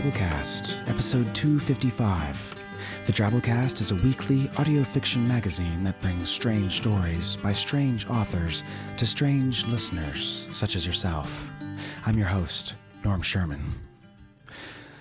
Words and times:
Drabblecast, 0.00 0.88
episode 0.88 1.34
255. 1.34 2.58
The 3.04 3.12
Drabblecast 3.12 3.82
is 3.82 3.90
a 3.90 3.96
weekly 3.96 4.48
audio 4.56 4.82
fiction 4.82 5.28
magazine 5.28 5.84
that 5.84 6.00
brings 6.00 6.30
strange 6.30 6.72
stories 6.72 7.36
by 7.36 7.52
strange 7.52 8.08
authors 8.08 8.64
to 8.96 9.04
strange 9.04 9.66
listeners, 9.66 10.48
such 10.52 10.74
as 10.74 10.86
yourself. 10.86 11.50
I'm 12.06 12.16
your 12.16 12.28
host, 12.28 12.76
Norm 13.04 13.20
Sherman. 13.20 13.74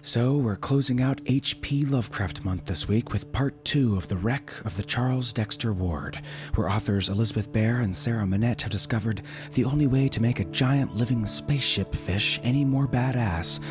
So, 0.01 0.35
we're 0.35 0.57
closing 0.57 1.01
out 1.01 1.21
H.P. 1.27 1.85
Lovecraft 1.85 2.43
Month 2.43 2.65
this 2.65 2.89
week 2.89 3.13
with 3.13 3.31
part 3.31 3.63
two 3.63 3.95
of 3.95 4.09
The 4.09 4.17
Wreck 4.17 4.51
of 4.65 4.75
the 4.75 4.83
Charles 4.83 5.31
Dexter 5.31 5.71
Ward, 5.71 6.21
where 6.55 6.69
authors 6.69 7.07
Elizabeth 7.07 7.53
Bear 7.53 7.79
and 7.79 7.95
Sarah 7.95 8.27
Monette 8.27 8.63
have 8.63 8.71
discovered 8.71 9.21
the 9.53 9.63
only 9.63 9.87
way 9.87 10.09
to 10.09 10.21
make 10.21 10.41
a 10.41 10.45
giant 10.45 10.93
living 10.93 11.25
spaceship 11.25 11.95
fish 11.95 12.37
any 12.43 12.65
more 12.65 12.87
badass 12.87 13.61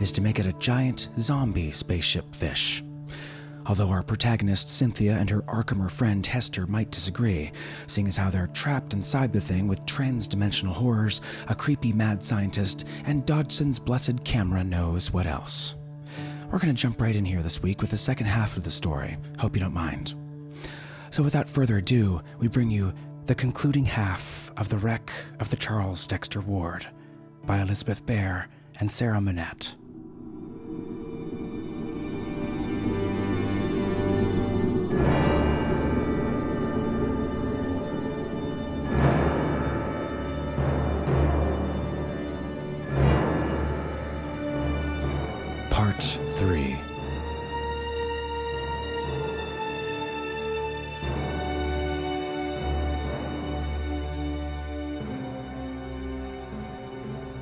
is 0.00 0.12
to 0.12 0.20
make 0.20 0.38
it 0.38 0.46
a 0.46 0.52
giant 0.54 1.08
zombie 1.18 1.70
spaceship 1.70 2.34
fish. 2.34 2.82
Although 3.66 3.88
our 3.88 4.02
protagonist 4.02 4.70
Cynthia 4.70 5.14
and 5.14 5.28
her 5.28 5.42
Arkhamer 5.42 5.90
friend 5.90 6.24
Hester 6.24 6.66
might 6.66 6.90
disagree, 6.90 7.52
seeing 7.86 8.08
as 8.08 8.16
how 8.16 8.30
they're 8.30 8.46
trapped 8.48 8.94
inside 8.94 9.30
the 9.30 9.40
thing 9.42 9.68
with 9.68 9.84
trans-dimensional 9.84 10.72
horrors, 10.72 11.20
a 11.48 11.54
creepy 11.54 11.92
mad 11.92 12.24
scientist, 12.24 12.88
and 13.04 13.26
Dodgson's 13.26 13.78
blessed 13.78 14.24
camera 14.24 14.64
knows 14.64 15.12
what 15.12 15.26
else. 15.26 15.74
We're 16.50 16.58
going 16.58 16.74
to 16.74 16.82
jump 16.82 16.98
right 17.02 17.14
in 17.14 17.26
here 17.26 17.42
this 17.42 17.62
week 17.62 17.82
with 17.82 17.90
the 17.90 17.96
second 17.98 18.26
half 18.26 18.56
of 18.56 18.64
the 18.64 18.70
story. 18.70 19.18
Hope 19.38 19.54
you 19.54 19.60
don't 19.60 19.74
mind. 19.74 20.14
So, 21.10 21.22
without 21.22 21.48
further 21.50 21.76
ado, 21.76 22.22
we 22.38 22.48
bring 22.48 22.70
you 22.70 22.94
the 23.26 23.34
concluding 23.34 23.84
half 23.84 24.50
of 24.56 24.70
The 24.70 24.78
Wreck 24.78 25.12
of 25.40 25.50
the 25.50 25.56
Charles 25.56 26.06
Dexter 26.06 26.40
Ward 26.40 26.86
by 27.44 27.60
Elizabeth 27.60 28.06
Bear 28.06 28.48
and 28.80 28.90
Sarah 28.90 29.20
Monette. 29.20 29.74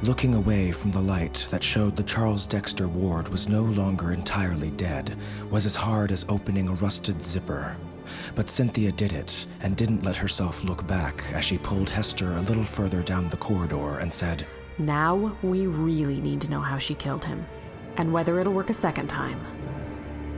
Looking 0.07 0.35
away 0.35 0.71
from 0.71 0.93
the 0.93 1.01
light 1.01 1.49
that 1.51 1.65
showed 1.65 1.97
the 1.97 2.05
Charles 2.05 2.47
Dexter 2.47 2.87
Ward 2.87 3.27
was 3.27 3.49
no 3.49 3.63
longer 3.63 4.13
entirely 4.13 4.71
dead 4.71 5.17
was 5.51 5.67
as 5.67 5.75
hard 5.75 6.13
as 6.13 6.25
opening 6.29 6.69
a 6.69 6.75
rusted 6.75 7.21
zipper. 7.21 7.77
But 8.37 8.49
Cynthia 8.49 8.93
did 8.93 9.13
it 9.13 9.49
and 9.63 9.77
didn't 9.77 10.05
let 10.05 10.15
herself 10.15 10.63
look 10.63 10.87
back 10.87 11.25
as 11.33 11.45
she 11.45 11.59
pulled 11.59 11.91
Hester 11.91 12.37
a 12.37 12.43
little 12.43 12.63
further 12.63 13.03
down 13.03 13.27
the 13.27 13.37
corridor 13.37 13.99
and 13.99 14.15
said, 14.15 14.47
Now 14.79 15.37
we 15.43 15.67
really 15.67 16.21
need 16.21 16.41
to 16.43 16.51
know 16.51 16.61
how 16.61 16.79
she 16.79 16.95
killed 16.95 17.25
him, 17.25 17.45
and 17.97 18.13
whether 18.13 18.39
it'll 18.39 18.53
work 18.53 18.71
a 18.71 18.75
second 18.75 19.09
time. 19.09 19.41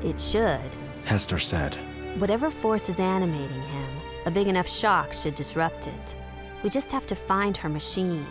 It 0.03 0.19
should. 0.19 0.77
Hester 1.05 1.39
said, 1.39 1.75
Whatever 2.17 2.51
force 2.51 2.89
is 2.89 3.01
animating 3.01 3.61
him, 3.61 3.89
a 4.25 4.31
big 4.31 4.49
enough 4.49 4.67
shock 4.67 5.13
should 5.13 5.35
disrupt 5.35 5.89
it. 5.89 6.17
We 6.63 6.71
just 6.71 6.91
have 6.91 7.07
to 7.09 7.15
find 7.15 7.55
her 7.59 7.69
machine. 7.69 8.27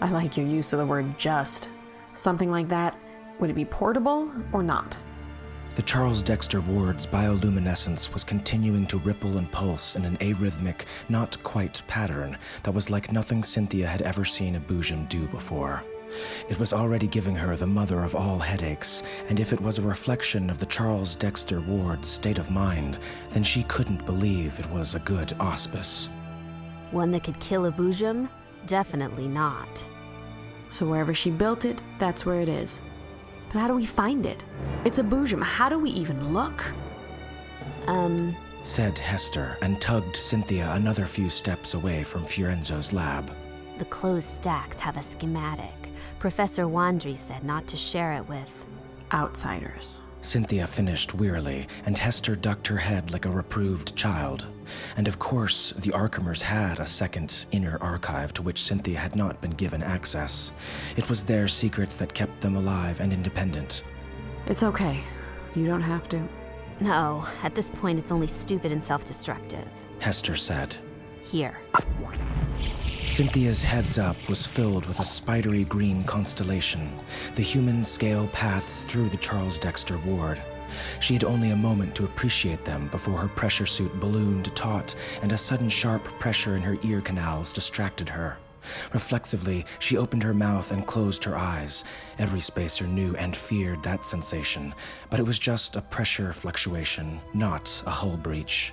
I 0.00 0.10
like 0.10 0.36
your 0.36 0.46
use 0.46 0.72
of 0.72 0.78
the 0.78 0.86
word 0.86 1.18
just. 1.18 1.68
Something 2.14 2.50
like 2.50 2.68
that. 2.68 2.96
Would 3.38 3.50
it 3.50 3.54
be 3.54 3.66
portable 3.66 4.30
or 4.52 4.62
not? 4.62 4.96
The 5.74 5.82
Charles 5.82 6.22
Dexter 6.22 6.60
Ward's 6.60 7.06
bioluminescence 7.06 8.12
was 8.12 8.24
continuing 8.24 8.86
to 8.88 8.98
ripple 8.98 9.38
and 9.38 9.50
pulse 9.52 9.96
in 9.96 10.04
an 10.04 10.16
arrhythmic, 10.18 10.86
not 11.08 11.40
quite 11.42 11.82
pattern 11.86 12.36
that 12.62 12.72
was 12.72 12.90
like 12.90 13.12
nothing 13.12 13.44
Cynthia 13.44 13.86
had 13.86 14.02
ever 14.02 14.24
seen 14.24 14.56
a 14.56 14.60
Boojum 14.60 15.08
do 15.08 15.26
before. 15.28 15.82
It 16.48 16.58
was 16.58 16.72
already 16.72 17.06
giving 17.06 17.36
her 17.36 17.54
the 17.54 17.66
mother 17.66 18.02
of 18.02 18.16
all 18.16 18.38
headaches, 18.38 19.02
and 19.28 19.38
if 19.38 19.52
it 19.52 19.60
was 19.60 19.78
a 19.78 19.82
reflection 19.82 20.50
of 20.50 20.58
the 20.58 20.66
Charles 20.66 21.14
Dexter 21.14 21.60
Ward's 21.60 22.08
state 22.08 22.38
of 22.38 22.50
mind, 22.50 22.98
then 23.30 23.44
she 23.44 23.62
couldn't 23.64 24.04
believe 24.06 24.58
it 24.58 24.70
was 24.70 24.94
a 24.94 25.00
good 25.00 25.34
auspice. 25.38 26.10
One 26.90 27.12
that 27.12 27.22
could 27.22 27.38
kill 27.38 27.66
a 27.66 27.72
Boojum? 27.72 28.28
Definitely 28.66 29.28
not. 29.28 29.84
So 30.70 30.86
wherever 30.86 31.14
she 31.14 31.30
built 31.30 31.64
it, 31.64 31.80
that's 31.98 32.24
where 32.24 32.40
it 32.40 32.48
is. 32.48 32.80
But 33.52 33.58
how 33.60 33.68
do 33.68 33.74
we 33.74 33.86
find 33.86 34.26
it? 34.26 34.44
It's 34.84 34.98
a 34.98 35.02
Boojum. 35.02 35.42
How 35.42 35.68
do 35.68 35.78
we 35.78 35.90
even 35.90 36.32
look? 36.32 36.64
Um, 37.86 38.36
Said 38.62 38.96
Hester 38.98 39.56
and 39.62 39.80
tugged 39.80 40.14
Cynthia 40.14 40.70
another 40.74 41.06
few 41.06 41.28
steps 41.30 41.74
away 41.74 42.04
from 42.04 42.24
Fiorenzo's 42.24 42.92
lab. 42.92 43.32
the 43.78 43.84
closed 43.86 44.28
stacks 44.28 44.78
have 44.78 44.96
a 44.98 45.02
schematic. 45.02 45.72
Professor 46.18 46.64
Wandry 46.64 47.16
said 47.16 47.42
not 47.42 47.66
to 47.68 47.76
share 47.78 48.12
it 48.12 48.28
with. 48.28 48.50
Outsiders. 49.12 50.02
Cynthia 50.22 50.66
finished 50.66 51.14
wearily, 51.14 51.66
and 51.86 51.96
Hester 51.96 52.36
ducked 52.36 52.66
her 52.66 52.76
head 52.76 53.10
like 53.10 53.24
a 53.24 53.30
reproved 53.30 53.96
child. 53.96 54.46
And 54.96 55.08
of 55.08 55.18
course, 55.18 55.72
the 55.72 55.90
Arkhamers 55.90 56.42
had 56.42 56.78
a 56.78 56.86
second 56.86 57.46
inner 57.52 57.78
archive 57.80 58.34
to 58.34 58.42
which 58.42 58.62
Cynthia 58.62 58.98
had 58.98 59.16
not 59.16 59.40
been 59.40 59.52
given 59.52 59.82
access. 59.82 60.52
It 60.96 61.08
was 61.08 61.24
their 61.24 61.48
secrets 61.48 61.96
that 61.96 62.14
kept 62.14 62.40
them 62.40 62.56
alive 62.56 63.00
and 63.00 63.12
independent. 63.12 63.82
It's 64.46 64.62
okay. 64.62 65.00
You 65.54 65.66
don't 65.66 65.82
have 65.82 66.08
to. 66.10 66.28
No, 66.80 67.26
at 67.42 67.54
this 67.54 67.70
point 67.70 67.98
it's 67.98 68.12
only 68.12 68.26
stupid 68.26 68.72
and 68.72 68.82
self 68.82 69.04
destructive. 69.04 69.66
Hester 70.00 70.36
said. 70.36 70.76
Here. 71.22 71.58
Cynthia's 73.10 73.64
heads 73.64 73.98
up 73.98 74.16
was 74.28 74.46
filled 74.46 74.86
with 74.86 75.00
a 75.00 75.04
spidery 75.04 75.64
green 75.64 76.04
constellation, 76.04 76.96
the 77.34 77.42
human 77.42 77.82
scale 77.82 78.28
paths 78.28 78.84
through 78.84 79.08
the 79.08 79.16
Charles 79.16 79.58
Dexter 79.58 79.98
ward. 79.98 80.40
She 81.00 81.14
had 81.14 81.24
only 81.24 81.50
a 81.50 81.56
moment 81.56 81.96
to 81.96 82.04
appreciate 82.04 82.64
them 82.64 82.86
before 82.86 83.18
her 83.18 83.26
pressure 83.26 83.66
suit 83.66 83.98
ballooned 83.98 84.54
taut 84.54 84.94
and 85.22 85.32
a 85.32 85.36
sudden 85.36 85.68
sharp 85.68 86.04
pressure 86.20 86.54
in 86.54 86.62
her 86.62 86.78
ear 86.84 87.00
canals 87.00 87.52
distracted 87.52 88.08
her. 88.08 88.38
Reflexively, 88.94 89.66
she 89.80 89.96
opened 89.96 90.22
her 90.22 90.32
mouth 90.32 90.70
and 90.70 90.86
closed 90.86 91.24
her 91.24 91.36
eyes. 91.36 91.84
Every 92.20 92.40
spacer 92.40 92.86
knew 92.86 93.16
and 93.16 93.36
feared 93.36 93.82
that 93.82 94.06
sensation, 94.06 94.72
but 95.10 95.18
it 95.18 95.26
was 95.26 95.40
just 95.40 95.74
a 95.74 95.82
pressure 95.82 96.32
fluctuation, 96.32 97.20
not 97.34 97.82
a 97.86 97.90
hull 97.90 98.16
breach. 98.16 98.72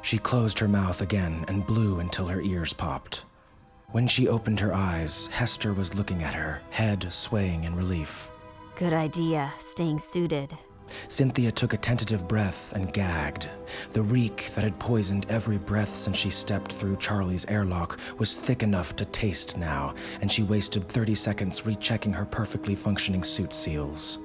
She 0.00 0.16
closed 0.16 0.58
her 0.58 0.68
mouth 0.68 1.02
again 1.02 1.44
and 1.48 1.66
blew 1.66 2.00
until 2.00 2.26
her 2.28 2.40
ears 2.40 2.72
popped. 2.72 3.26
When 3.94 4.08
she 4.08 4.26
opened 4.26 4.58
her 4.58 4.74
eyes, 4.74 5.28
Hester 5.28 5.72
was 5.72 5.94
looking 5.94 6.24
at 6.24 6.34
her, 6.34 6.60
head 6.70 7.06
swaying 7.12 7.62
in 7.62 7.76
relief. 7.76 8.32
Good 8.74 8.92
idea, 8.92 9.52
staying 9.60 10.00
suited. 10.00 10.58
Cynthia 11.06 11.52
took 11.52 11.74
a 11.74 11.76
tentative 11.76 12.26
breath 12.26 12.72
and 12.72 12.92
gagged. 12.92 13.48
The 13.90 14.02
reek 14.02 14.50
that 14.56 14.64
had 14.64 14.76
poisoned 14.80 15.26
every 15.28 15.58
breath 15.58 15.94
since 15.94 16.16
she 16.16 16.28
stepped 16.28 16.72
through 16.72 16.96
Charlie's 16.96 17.46
airlock 17.46 18.00
was 18.18 18.36
thick 18.36 18.64
enough 18.64 18.96
to 18.96 19.04
taste 19.04 19.56
now, 19.56 19.94
and 20.20 20.30
she 20.30 20.42
wasted 20.42 20.88
30 20.88 21.14
seconds 21.14 21.64
rechecking 21.64 22.12
her 22.12 22.24
perfectly 22.24 22.74
functioning 22.74 23.22
suit 23.22 23.54
seals. 23.54 24.18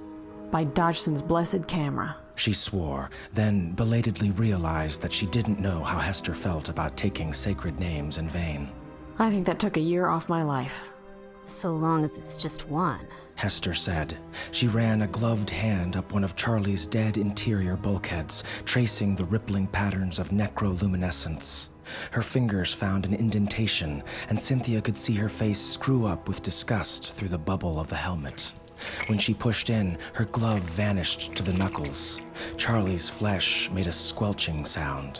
By 0.50 0.64
Dodgson's 0.64 1.22
blessed 1.22 1.68
camera. 1.68 2.18
She 2.34 2.54
swore, 2.54 3.12
then 3.34 3.74
belatedly 3.74 4.32
realized 4.32 5.04
that 5.04 5.14
she 5.14 5.28
didn't 5.28 5.60
know 5.60 5.84
how 5.84 6.00
Hester 6.00 6.34
felt 6.34 6.70
about 6.70 6.98
taking 6.98 7.34
sacred 7.34 7.80
names 7.80 8.18
in 8.18 8.28
vain. 8.28 8.72
I 9.22 9.30
think 9.30 9.46
that 9.48 9.60
took 9.60 9.76
a 9.76 9.82
year 9.82 10.08
off 10.08 10.30
my 10.30 10.44
life. 10.44 10.82
So 11.46 11.74
long 11.74 12.06
as 12.06 12.18
it's 12.18 12.38
just 12.38 12.70
one. 12.70 13.06
Hester 13.36 13.74
said. 13.74 14.18
She 14.52 14.68
ran 14.68 15.02
a 15.02 15.08
gloved 15.08 15.50
hand 15.50 15.98
up 15.98 16.14
one 16.14 16.24
of 16.24 16.38
Charlie's 16.38 16.88
dead 16.88 17.18
interior 17.18 17.76
bulkheads, 17.76 18.46
tracing 18.64 19.16
the 19.16 19.26
rippling 19.26 19.68
patterns 19.68 20.20
of 20.20 20.30
necroluminescence. 20.30 21.68
Her 22.12 22.22
fingers 22.22 22.74
found 22.74 23.06
an 23.06 23.14
indentation, 23.14 24.04
and 24.30 24.40
Cynthia 24.40 24.80
could 24.80 24.98
see 24.98 25.16
her 25.16 25.30
face 25.30 25.60
screw 25.60 26.06
up 26.06 26.30
with 26.30 26.42
disgust 26.42 27.12
through 27.12 27.30
the 27.30 27.38
bubble 27.38 27.78
of 27.78 27.90
the 27.90 27.98
helmet. 27.98 28.54
When 29.08 29.18
she 29.18 29.34
pushed 29.34 29.70
in, 29.70 29.98
her 30.14 30.26
glove 30.26 30.62
vanished 30.62 31.36
to 31.36 31.44
the 31.44 31.52
knuckles. 31.52 32.22
Charlie's 32.56 33.10
flesh 33.10 33.70
made 33.72 33.88
a 33.88 33.92
squelching 33.92 34.64
sound. 34.64 35.20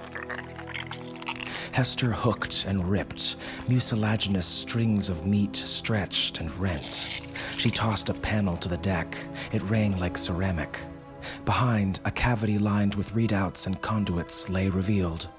Hester 1.72 2.12
hooked 2.12 2.66
and 2.66 2.90
ripped. 2.90 3.38
Mucilaginous 3.68 4.46
strings 4.46 5.10
of 5.10 5.26
meat 5.26 5.56
stretched 5.56 6.40
and 6.40 6.52
rent. 6.60 7.08
She 7.58 7.70
tossed 7.70 8.10
a 8.10 8.14
panel 8.14 8.58
to 8.58 8.70
the 8.70 8.78
deck. 8.78 9.18
It 9.52 9.64
rang 9.64 9.98
like 10.00 10.18
ceramic. 10.18 10.80
Behind, 11.46 12.00
a 12.06 12.12
cavity 12.12 12.58
lined 12.58 12.96
with 12.96 13.14
readouts 13.14 13.68
and 13.68 13.82
conduits 13.82 14.50
lay 14.50 14.70
revealed. 14.70 15.30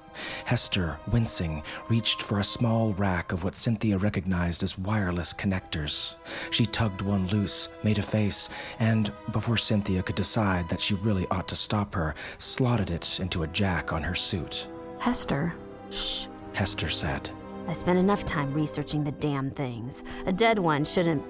Hester, 0.45 0.97
wincing, 1.11 1.63
reached 1.89 2.21
for 2.21 2.39
a 2.39 2.43
small 2.43 2.93
rack 2.93 3.31
of 3.31 3.43
what 3.43 3.55
Cynthia 3.55 3.97
recognized 3.97 4.61
as 4.61 4.77
wireless 4.77 5.33
connectors. 5.33 6.15
She 6.51 6.65
tugged 6.65 7.01
one 7.01 7.27
loose, 7.27 7.69
made 7.83 7.97
a 7.97 8.01
face, 8.01 8.49
and, 8.79 9.11
before 9.31 9.57
Cynthia 9.57 10.03
could 10.03 10.15
decide 10.15 10.67
that 10.69 10.81
she 10.81 10.95
really 10.95 11.27
ought 11.31 11.47
to 11.47 11.55
stop 11.55 11.93
her, 11.95 12.13
slotted 12.37 12.89
it 12.89 13.19
into 13.19 13.43
a 13.43 13.47
jack 13.47 13.93
on 13.93 14.03
her 14.03 14.15
suit. 14.15 14.67
Hester, 14.99 15.53
Shh. 15.91 16.27
Hester 16.53 16.89
said. 16.89 17.29
I 17.67 17.73
spent 17.73 17.99
enough 17.99 18.25
time 18.25 18.53
researching 18.53 19.03
the 19.03 19.11
damn 19.11 19.51
things. 19.51 20.03
A 20.25 20.33
dead 20.33 20.59
one 20.59 20.83
shouldn't 20.83 21.21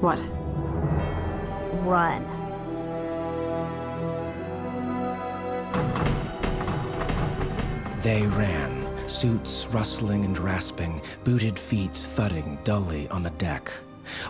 what? 0.00 0.18
run. 1.84 2.24
They 8.00 8.26
ran, 8.26 9.08
suits 9.08 9.66
rustling 9.66 10.24
and 10.24 10.38
rasping, 10.38 11.02
booted 11.22 11.58
feet 11.58 11.92
thudding 11.92 12.58
dully 12.64 13.08
on 13.08 13.22
the 13.22 13.30
deck. 13.30 13.70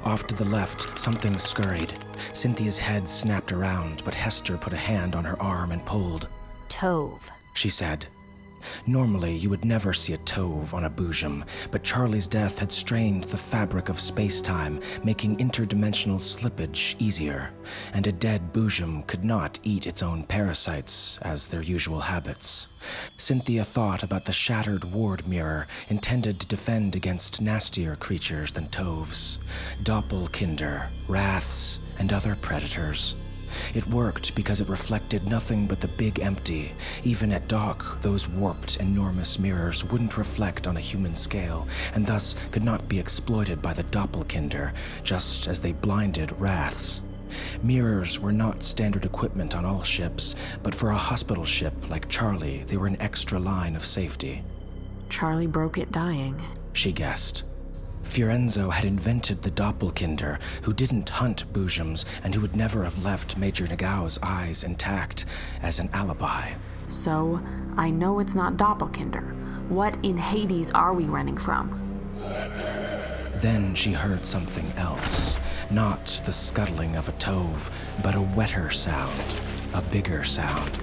Off 0.05 0.27
to 0.27 0.35
the 0.35 0.45
left, 0.45 0.99
something 0.99 1.39
scurried. 1.39 1.95
Cynthia's 2.33 2.79
head 2.79 3.09
snapped 3.09 3.53
around, 3.53 4.03
but 4.05 4.15
Hester 4.15 4.57
put 4.57 4.73
a 4.73 4.77
hand 4.77 5.15
on 5.15 5.25
her 5.25 5.41
arm 5.41 5.71
and 5.73 5.85
pulled. 5.87 6.29
Tove. 6.69 7.21
She 7.55 7.69
said. 7.69 8.07
Normally, 8.87 9.37
you 9.37 9.51
would 9.51 9.65
never 9.65 9.93
see 9.93 10.13
a 10.13 10.19
Tove 10.19 10.75
on 10.75 10.85
a 10.85 10.91
Boojum, 10.91 11.47
but 11.71 11.83
Charlie's 11.83 12.27
death 12.27 12.59
had 12.59 12.73
strained 12.73 13.25
the 13.25 13.37
fabric 13.37 13.89
of 13.89 14.01
space 14.01 14.41
time, 14.41 14.81
making 15.05 15.37
interdimensional 15.39 16.21
slippage 16.21 16.97
easier, 16.99 17.51
and 17.93 18.07
a 18.07 18.13
dead 18.13 18.53
Boojum 18.53 19.07
could 19.07 19.25
not 19.25 19.59
eat 19.63 19.87
its 19.87 20.03
own 20.03 20.25
parasites, 20.25 21.19
as 21.23 21.49
their 21.49 21.63
usual 21.63 22.01
habits. 22.01 22.69
Cynthia 23.17 23.65
thought 23.65 24.03
about 24.03 24.25
the 24.25 24.33
shattered 24.33 24.85
ward 24.85 25.27
mirror 25.27 25.67
intended 25.89 26.41
to 26.41 26.47
defend 26.47 26.97
against 26.97 27.41
nastier 27.41 27.97
creatures 27.97 28.53
than 28.53 28.69
Toves 28.69 29.39
Doppelkinder, 29.83 30.89
Wraths, 31.09 31.81
and 31.99 32.13
other 32.13 32.37
predators. 32.37 33.17
It 33.75 33.87
worked 33.87 34.35
because 34.35 34.61
it 34.61 34.69
reflected 34.69 35.29
nothing 35.29 35.67
but 35.67 35.81
the 35.81 35.89
big 35.89 36.21
empty. 36.21 36.73
Even 37.05 37.33
at 37.33 37.49
dock, 37.49 38.01
those 38.01 38.29
warped, 38.29 38.77
enormous 38.79 39.39
mirrors 39.39 39.85
wouldn't 39.85 40.19
reflect 40.19 40.67
on 40.67 40.77
a 40.77 40.81
human 40.81 41.15
scale, 41.15 41.67
and 41.95 42.07
thus 42.07 42.37
could 42.51 42.65
not 42.65 42.89
be 42.89 42.99
exploited 42.99 43.61
by 43.63 43.73
the 43.73 43.85
Doppelkinder, 43.85 44.73
just 45.03 45.49
as 45.49 45.61
they 45.61 45.73
blinded 45.73 46.39
Wraths. 46.41 47.03
Mirrors 47.63 48.19
were 48.19 48.33
not 48.33 48.63
standard 48.63 49.05
equipment 49.05 49.55
on 49.55 49.65
all 49.65 49.83
ships, 49.83 50.35
but 50.63 50.75
for 50.75 50.91
a 50.91 50.97
hospital 50.97 51.45
ship 51.45 51.75
like 51.89 52.09
Charlie, 52.09 52.65
they 52.67 52.77
were 52.77 52.87
an 52.87 53.01
extra 53.01 53.39
line 53.39 53.77
of 53.77 53.85
safety. 53.85 54.43
Charlie 55.09 55.47
broke 55.47 55.79
it 55.79 55.93
dying. 55.93 56.41
She 56.73 56.93
guessed. 56.93 57.45
Fiorenzo 58.03 58.71
had 58.71 58.85
invented 58.85 59.43
the 59.43 59.51
Doppelkinder, 59.51 60.41
who 60.63 60.73
didn't 60.73 61.09
hunt 61.09 61.53
Boojums 61.53 62.05
and 62.25 62.35
who 62.35 62.41
would 62.41 62.57
never 62.57 62.85
have 62.85 63.05
left 63.05 63.37
Major 63.37 63.67
Nagao's 63.67 64.19
eyes 64.23 64.65
intact 64.65 65.27
as 65.63 65.79
an 65.79 65.91
alibi. 65.93 66.53
So, 66.89 67.41
I 67.77 67.91
know 67.91 68.19
it's 68.19 68.35
not 68.35 68.57
Doppelkinder. 68.57 69.69
What 69.69 69.97
in 70.05 70.17
Hades 70.17 70.71
are 70.73 70.93
we 70.93 71.05
running 71.05 71.37
from? 71.37 71.77
Then 73.37 73.75
she 73.75 73.93
heard 73.93 74.27
something 74.27 74.71
else. 74.73 75.39
Not 75.71 76.21
the 76.25 76.33
scuttling 76.33 76.97
of 76.97 77.09
a 77.09 77.13
Tove, 77.13 77.71
but 78.03 78.15
a 78.15 78.21
wetter 78.21 78.71
sound, 78.71 79.39
a 79.73 79.81
bigger 79.81 80.25
sound. 80.25 80.81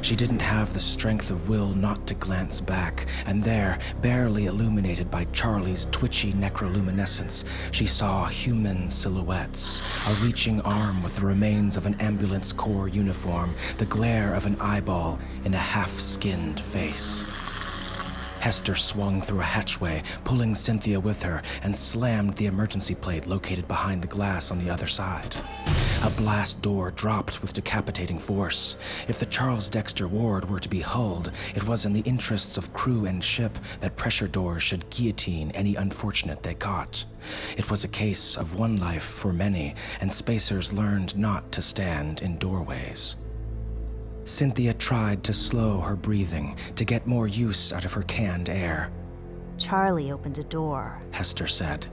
She 0.00 0.16
didn't 0.16 0.42
have 0.42 0.72
the 0.72 0.80
strength 0.80 1.30
of 1.30 1.48
will 1.48 1.68
not 1.68 2.06
to 2.06 2.14
glance 2.14 2.60
back, 2.60 3.06
and 3.26 3.42
there, 3.42 3.78
barely 4.00 4.46
illuminated 4.46 5.10
by 5.10 5.24
Charlie's 5.26 5.86
twitchy 5.90 6.32
necroluminescence, 6.32 7.44
she 7.70 7.86
saw 7.86 8.26
human 8.26 8.90
silhouettes. 8.90 9.82
A 10.06 10.14
reaching 10.16 10.60
arm 10.62 11.02
with 11.02 11.16
the 11.16 11.26
remains 11.26 11.76
of 11.76 11.86
an 11.86 11.94
ambulance 12.00 12.52
corps 12.52 12.88
uniform, 12.88 13.54
the 13.78 13.86
glare 13.86 14.34
of 14.34 14.46
an 14.46 14.60
eyeball 14.60 15.18
in 15.44 15.54
a 15.54 15.58
half 15.58 15.98
skinned 15.98 16.60
face. 16.60 17.24
Hester 18.42 18.74
swung 18.74 19.22
through 19.22 19.38
a 19.38 19.44
hatchway, 19.44 20.02
pulling 20.24 20.56
Cynthia 20.56 20.98
with 20.98 21.22
her, 21.22 21.42
and 21.62 21.78
slammed 21.78 22.34
the 22.34 22.46
emergency 22.46 22.96
plate 22.96 23.28
located 23.28 23.68
behind 23.68 24.02
the 24.02 24.08
glass 24.08 24.50
on 24.50 24.58
the 24.58 24.68
other 24.68 24.88
side. 24.88 25.36
A 26.02 26.10
blast 26.10 26.60
door 26.60 26.90
dropped 26.90 27.40
with 27.40 27.52
decapitating 27.52 28.18
force. 28.18 28.76
If 29.06 29.20
the 29.20 29.26
Charles 29.26 29.68
Dexter 29.68 30.08
ward 30.08 30.50
were 30.50 30.58
to 30.58 30.68
be 30.68 30.80
hulled, 30.80 31.30
it 31.54 31.68
was 31.68 31.86
in 31.86 31.92
the 31.92 32.00
interests 32.00 32.58
of 32.58 32.72
crew 32.72 33.06
and 33.06 33.22
ship 33.22 33.56
that 33.78 33.94
pressure 33.94 34.26
doors 34.26 34.64
should 34.64 34.90
guillotine 34.90 35.52
any 35.52 35.76
unfortunate 35.76 36.42
they 36.42 36.54
caught. 36.54 37.04
It 37.56 37.70
was 37.70 37.84
a 37.84 37.88
case 38.02 38.36
of 38.36 38.58
one 38.58 38.76
life 38.76 39.04
for 39.04 39.32
many, 39.32 39.76
and 40.00 40.12
spacers 40.12 40.72
learned 40.72 41.16
not 41.16 41.52
to 41.52 41.62
stand 41.62 42.20
in 42.20 42.38
doorways. 42.38 43.14
Cynthia 44.24 44.72
tried 44.74 45.24
to 45.24 45.32
slow 45.32 45.80
her 45.80 45.96
breathing, 45.96 46.56
to 46.76 46.84
get 46.84 47.06
more 47.06 47.26
use 47.26 47.72
out 47.72 47.84
of 47.84 47.92
her 47.92 48.02
canned 48.02 48.48
air. 48.48 48.90
Charlie 49.58 50.12
opened 50.12 50.38
a 50.38 50.44
door. 50.44 51.00
Hester 51.12 51.46
said. 51.46 51.86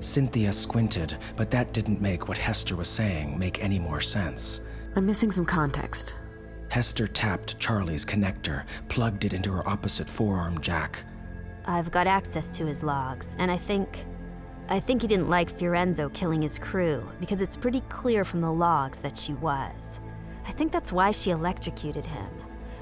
Cynthia 0.00 0.52
squinted, 0.52 1.16
but 1.36 1.50
that 1.50 1.72
didn't 1.72 2.00
make 2.00 2.28
what 2.28 2.38
Hester 2.38 2.76
was 2.76 2.88
saying 2.88 3.38
make 3.38 3.62
any 3.62 3.78
more 3.78 4.00
sense. 4.00 4.60
I'm 4.96 5.06
missing 5.06 5.30
some 5.30 5.46
context. 5.46 6.14
Hester 6.70 7.06
tapped 7.06 7.58
Charlie's 7.58 8.04
connector, 8.04 8.64
plugged 8.88 9.24
it 9.24 9.32
into 9.32 9.52
her 9.52 9.66
opposite 9.68 10.08
forearm 10.08 10.60
jack. 10.60 11.04
I've 11.66 11.90
got 11.90 12.06
access 12.06 12.50
to 12.58 12.66
his 12.66 12.82
logs, 12.82 13.36
and 13.38 13.50
I 13.50 13.56
think. 13.56 14.04
I 14.68 14.80
think 14.80 15.02
he 15.02 15.08
didn't 15.08 15.28
like 15.28 15.50
Fiorenzo 15.50 16.08
killing 16.10 16.42
his 16.42 16.58
crew, 16.58 17.06
because 17.20 17.40
it's 17.40 17.56
pretty 17.56 17.80
clear 17.88 18.24
from 18.24 18.40
the 18.40 18.52
logs 18.52 18.98
that 19.00 19.16
she 19.16 19.34
was. 19.34 20.00
I 20.46 20.52
think 20.52 20.72
that's 20.72 20.92
why 20.92 21.10
she 21.10 21.30
electrocuted 21.30 22.06
him. 22.06 22.28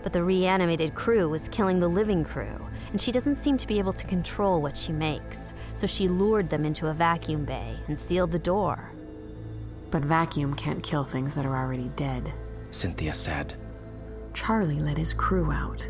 But 0.03 0.13
the 0.13 0.25
reanimated 0.25 0.95
crew 0.95 1.29
was 1.29 1.49
killing 1.49 1.79
the 1.79 1.89
living 1.89 2.25
crew, 2.25 2.67
and 2.91 3.01
she 3.01 3.13
doesn't 3.13 3.37
seem 3.37 3.57
to 3.57 3.67
be 3.69 3.79
able 3.79 3.93
to 3.93 4.07
control 4.07 4.61
what 4.61 4.77
she 4.77 4.93
makes, 4.93 5.53
so 5.75 5.87
she 5.87 6.09
lured 6.09 6.51
them 6.51 6.65
into 6.65 6.89
a 6.89 6.95
vacuum 6.95 7.45
bay 7.45 7.77
and 7.87 7.99
sealed 7.99 8.33
the 8.33 8.39
door. 8.39 8.93
But 9.91 10.03
vacuum 10.03 10.55
can't 10.55 10.83
kill 10.83 11.05
things 11.05 11.35
that 11.35 11.47
are 11.47 11.57
already 11.57 11.91
dead. 11.97 12.33
Cynthia 12.71 13.15
said. 13.15 13.55
Charlie 14.35 14.81
let 14.81 14.99
his 14.99 15.15
crew 15.15 15.53
out. 15.53 15.89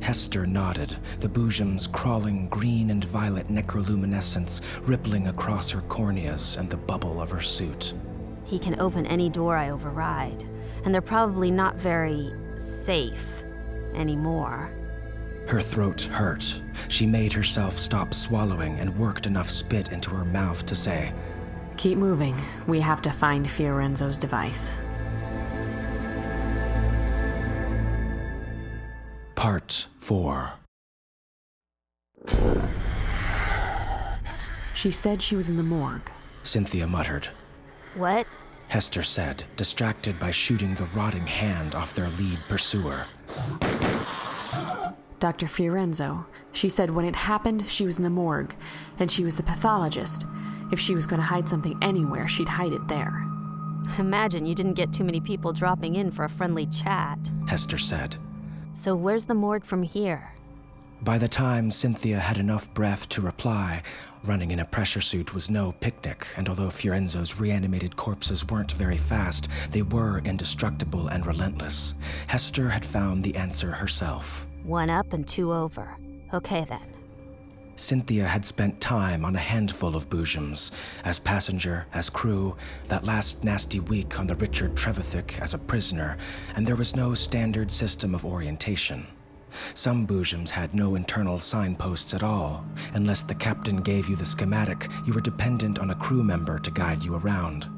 Hester 0.00 0.46
nodded, 0.46 0.96
the 1.20 1.28
Boojum's 1.28 1.86
crawling 1.86 2.48
green 2.48 2.90
and 2.90 3.04
violet 3.04 3.48
necroluminescence 3.48 4.62
rippling 4.86 5.28
across 5.28 5.70
her 5.70 5.82
corneas 5.82 6.56
and 6.58 6.68
the 6.68 6.76
bubble 6.76 7.20
of 7.20 7.30
her 7.30 7.40
suit. 7.40 7.94
He 8.44 8.58
can 8.58 8.78
open 8.80 9.06
any 9.06 9.30
door 9.30 9.56
I 9.56 9.70
override, 9.70 10.44
and 10.84 10.94
they're 10.94 11.02
probably 11.02 11.50
not 11.50 11.76
very 11.76 12.32
safe 12.56 13.42
anymore. 13.94 14.72
Her 15.46 15.60
throat 15.60 16.02
hurt. 16.02 16.62
She 16.88 17.06
made 17.06 17.32
herself 17.32 17.76
stop 17.76 18.14
swallowing 18.14 18.78
and 18.78 18.98
worked 18.98 19.26
enough 19.26 19.50
spit 19.50 19.92
into 19.92 20.10
her 20.10 20.24
mouth 20.24 20.64
to 20.66 20.74
say, 20.74 21.12
Keep 21.76 21.98
moving. 21.98 22.40
We 22.66 22.80
have 22.80 23.02
to 23.02 23.10
find 23.10 23.48
Fiorenzo's 23.48 24.16
device. 24.16 24.76
Part 29.34 29.88
4 29.98 30.52
She 34.72 34.90
said 34.90 35.20
she 35.20 35.36
was 35.36 35.50
in 35.50 35.56
the 35.56 35.62
morgue. 35.62 36.10
Cynthia 36.42 36.86
muttered. 36.86 37.28
What? 37.94 38.26
Hester 38.68 39.02
said, 39.02 39.44
distracted 39.56 40.18
by 40.18 40.30
shooting 40.30 40.74
the 40.74 40.86
rotting 40.86 41.26
hand 41.26 41.74
off 41.74 41.94
their 41.94 42.10
lead 42.10 42.38
pursuer. 42.48 43.06
Dr. 45.20 45.46
Fiorenzo. 45.46 46.26
She 46.52 46.68
said 46.68 46.90
when 46.90 47.04
it 47.04 47.16
happened, 47.16 47.68
she 47.68 47.86
was 47.86 47.96
in 47.96 48.04
the 48.04 48.10
morgue, 48.10 48.54
and 48.98 49.10
she 49.10 49.24
was 49.24 49.36
the 49.36 49.42
pathologist. 49.42 50.26
If 50.70 50.78
she 50.78 50.94
was 50.94 51.06
going 51.06 51.20
to 51.20 51.26
hide 51.26 51.48
something 51.48 51.78
anywhere, 51.82 52.28
she'd 52.28 52.48
hide 52.48 52.72
it 52.72 52.88
there. 52.88 53.24
Imagine 53.98 54.46
you 54.46 54.54
didn't 54.54 54.74
get 54.74 54.92
too 54.92 55.04
many 55.04 55.20
people 55.20 55.52
dropping 55.52 55.96
in 55.96 56.10
for 56.10 56.24
a 56.24 56.28
friendly 56.28 56.66
chat. 56.66 57.18
Hester 57.46 57.78
said. 57.78 58.16
So, 58.72 58.94
where's 58.94 59.24
the 59.24 59.34
morgue 59.34 59.64
from 59.64 59.82
here? 59.82 60.32
By 61.02 61.18
the 61.18 61.28
time 61.28 61.70
Cynthia 61.70 62.18
had 62.18 62.38
enough 62.38 62.72
breath 62.74 63.08
to 63.10 63.20
reply, 63.20 63.82
running 64.26 64.50
in 64.50 64.60
a 64.60 64.64
pressure 64.64 65.00
suit 65.00 65.34
was 65.34 65.50
no 65.50 65.72
picnic, 65.80 66.26
and 66.36 66.48
although 66.48 66.70
Fiorenzo's 66.70 67.40
reanimated 67.40 67.96
corpses 67.96 68.46
weren't 68.46 68.72
very 68.72 68.98
fast, 68.98 69.48
they 69.70 69.82
were 69.82 70.18
indestructible 70.24 71.08
and 71.08 71.26
relentless. 71.26 71.94
Hester 72.26 72.68
had 72.68 72.84
found 72.84 73.22
the 73.22 73.36
answer 73.36 73.70
herself. 73.70 74.46
One 74.62 74.90
up 74.90 75.12
and 75.12 75.26
two 75.26 75.52
over. 75.52 75.96
Okay 76.32 76.64
then. 76.64 76.94
Cynthia 77.76 78.24
had 78.24 78.44
spent 78.44 78.80
time 78.80 79.24
on 79.24 79.34
a 79.34 79.40
handful 79.40 79.96
of 79.96 80.08
Boojums, 80.08 80.70
as 81.04 81.18
passenger, 81.18 81.86
as 81.92 82.08
crew, 82.08 82.56
that 82.86 83.04
last 83.04 83.42
nasty 83.42 83.80
week 83.80 84.18
on 84.18 84.26
the 84.26 84.36
Richard 84.36 84.76
Trevithick 84.76 85.40
as 85.40 85.54
a 85.54 85.58
prisoner, 85.58 86.16
and 86.54 86.64
there 86.64 86.76
was 86.76 86.94
no 86.94 87.14
standard 87.14 87.72
system 87.72 88.14
of 88.14 88.24
orientation. 88.24 89.06
Some 89.74 90.06
Boojums 90.06 90.50
had 90.50 90.74
no 90.74 90.94
internal 90.94 91.38
signposts 91.40 92.14
at 92.14 92.22
all. 92.22 92.64
Unless 92.94 93.24
the 93.24 93.34
captain 93.34 93.76
gave 93.76 94.08
you 94.08 94.16
the 94.16 94.24
schematic, 94.24 94.88
you 95.06 95.12
were 95.12 95.20
dependent 95.20 95.78
on 95.78 95.90
a 95.90 95.94
crew 95.94 96.22
member 96.22 96.58
to 96.58 96.70
guide 96.70 97.04
you 97.04 97.16
around. 97.16 97.68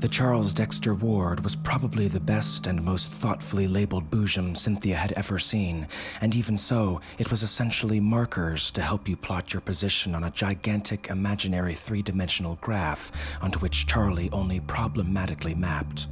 The 0.00 0.08
Charles 0.08 0.54
Dexter 0.54 0.94
Ward 0.94 1.40
was 1.44 1.54
probably 1.54 2.08
the 2.08 2.20
best 2.20 2.66
and 2.66 2.82
most 2.82 3.12
thoughtfully 3.12 3.66
labeled 3.66 4.10
Boojum 4.10 4.56
Cynthia 4.56 4.96
had 4.96 5.12
ever 5.12 5.38
seen, 5.38 5.88
and 6.22 6.34
even 6.34 6.56
so, 6.56 7.02
it 7.18 7.30
was 7.30 7.42
essentially 7.42 8.00
markers 8.00 8.70
to 8.70 8.80
help 8.80 9.10
you 9.10 9.14
plot 9.14 9.52
your 9.52 9.60
position 9.60 10.14
on 10.14 10.24
a 10.24 10.30
gigantic 10.30 11.10
imaginary 11.10 11.74
three 11.74 12.00
dimensional 12.00 12.56
graph 12.62 13.12
onto 13.42 13.58
which 13.58 13.86
Charlie 13.86 14.30
only 14.32 14.60
problematically 14.60 15.54
mapped. 15.54 16.06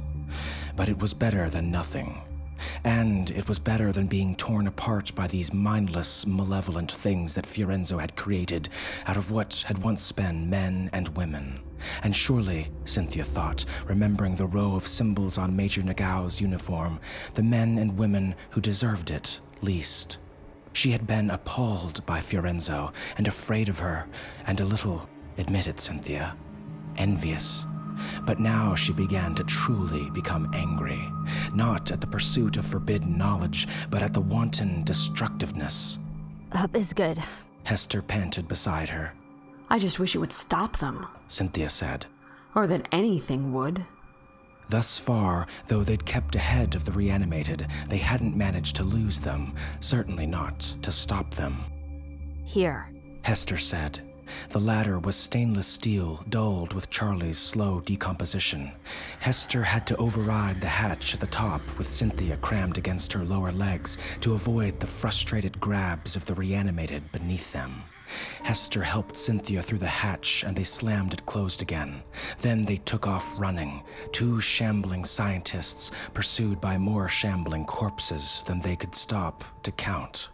But 0.75 0.87
it 0.87 0.99
was 0.99 1.15
better 1.15 1.49
than 1.49 1.71
nothing. 1.71 2.21
And 2.83 3.31
it 3.31 3.47
was 3.47 3.59
better 3.59 3.91
than 3.91 4.07
being 4.07 4.35
torn 4.35 4.67
apart 4.67 5.13
by 5.15 5.27
these 5.27 5.53
mindless, 5.53 6.25
malevolent 6.25 6.91
things 6.91 7.35
that 7.35 7.45
Fiorenzo 7.45 7.97
had 7.97 8.15
created 8.15 8.69
out 9.05 9.17
of 9.17 9.31
what 9.31 9.63
had 9.67 9.83
once 9.83 10.11
been 10.11 10.49
men 10.49 10.89
and 10.93 11.09
women. 11.09 11.59
And 12.03 12.15
surely, 12.15 12.71
Cynthia 12.85 13.23
thought, 13.23 13.65
remembering 13.87 14.35
the 14.35 14.45
row 14.45 14.75
of 14.75 14.87
symbols 14.87 15.37
on 15.37 15.55
Major 15.55 15.81
Nagao's 15.81 16.41
uniform, 16.41 16.99
the 17.33 17.43
men 17.43 17.77
and 17.77 17.97
women 17.97 18.35
who 18.51 18.61
deserved 18.61 19.11
it 19.11 19.39
least. 19.61 20.19
She 20.73 20.91
had 20.91 21.07
been 21.07 21.29
appalled 21.29 22.05
by 22.05 22.19
Fiorenzo 22.19 22.91
and 23.17 23.27
afraid 23.27 23.69
of 23.69 23.79
her, 23.79 24.07
and 24.45 24.59
a 24.59 24.65
little, 24.65 25.09
admitted 25.37 25.79
Cynthia, 25.79 26.35
envious 26.97 27.65
but 28.25 28.39
now 28.39 28.75
she 28.75 28.93
began 28.93 29.35
to 29.35 29.43
truly 29.43 30.09
become 30.11 30.51
angry, 30.53 31.11
not 31.53 31.91
at 31.91 32.01
the 32.01 32.07
pursuit 32.07 32.57
of 32.57 32.65
forbidden 32.65 33.17
knowledge, 33.17 33.67
but 33.89 34.01
at 34.01 34.13
the 34.13 34.21
wanton 34.21 34.83
destructiveness. 34.83 35.99
Up 36.51 36.75
is 36.75 36.93
good. 36.93 37.19
Hester 37.63 38.01
panted 38.01 38.47
beside 38.47 38.89
her. 38.89 39.13
I 39.69 39.77
just 39.79 39.99
wish 39.99 40.15
it 40.15 40.19
would 40.19 40.31
stop 40.31 40.77
them. 40.77 41.05
Cynthia 41.27 41.69
said. 41.69 42.05
Or 42.55 42.65
that 42.67 42.87
anything 42.91 43.53
would. 43.53 43.85
Thus 44.69 44.97
far, 44.97 45.47
though 45.67 45.83
they'd 45.83 46.05
kept 46.05 46.35
ahead 46.35 46.75
of 46.75 46.85
the 46.85 46.91
reanimated, 46.91 47.67
they 47.87 47.97
hadn't 47.97 48.35
managed 48.35 48.75
to 48.77 48.83
lose 48.83 49.19
them, 49.19 49.55
certainly 49.79 50.25
not 50.25 50.59
to 50.81 50.91
stop 50.91 51.31
them. 51.31 51.63
Here. 52.45 52.87
Hester 53.23 53.57
said, 53.57 54.08
the 54.49 54.59
ladder 54.59 54.99
was 54.99 55.15
stainless 55.15 55.67
steel, 55.67 56.23
dulled 56.29 56.73
with 56.73 56.89
Charlie's 56.89 57.37
slow 57.37 57.79
decomposition. 57.81 58.71
Hester 59.19 59.63
had 59.63 59.85
to 59.87 59.97
override 59.97 60.61
the 60.61 60.67
hatch 60.67 61.13
at 61.13 61.19
the 61.19 61.27
top 61.27 61.61
with 61.77 61.87
Cynthia 61.87 62.37
crammed 62.37 62.77
against 62.77 63.13
her 63.13 63.25
lower 63.25 63.51
legs 63.51 63.97
to 64.21 64.33
avoid 64.33 64.79
the 64.79 64.87
frustrated 64.87 65.59
grabs 65.59 66.15
of 66.15 66.25
the 66.25 66.33
reanimated 66.33 67.11
beneath 67.11 67.51
them. 67.53 67.83
Hester 68.43 68.83
helped 68.83 69.15
Cynthia 69.15 69.61
through 69.61 69.77
the 69.77 69.87
hatch 69.87 70.43
and 70.43 70.55
they 70.55 70.63
slammed 70.63 71.13
it 71.13 71.25
closed 71.25 71.61
again. 71.61 72.01
Then 72.41 72.63
they 72.63 72.77
took 72.77 73.07
off 73.07 73.39
running, 73.39 73.83
two 74.11 74.39
shambling 74.39 75.05
scientists 75.05 75.91
pursued 76.13 76.59
by 76.59 76.77
more 76.77 77.07
shambling 77.07 77.65
corpses 77.65 78.43
than 78.47 78.59
they 78.59 78.75
could 78.75 78.95
stop 78.95 79.43
to 79.63 79.71
count. 79.71 80.29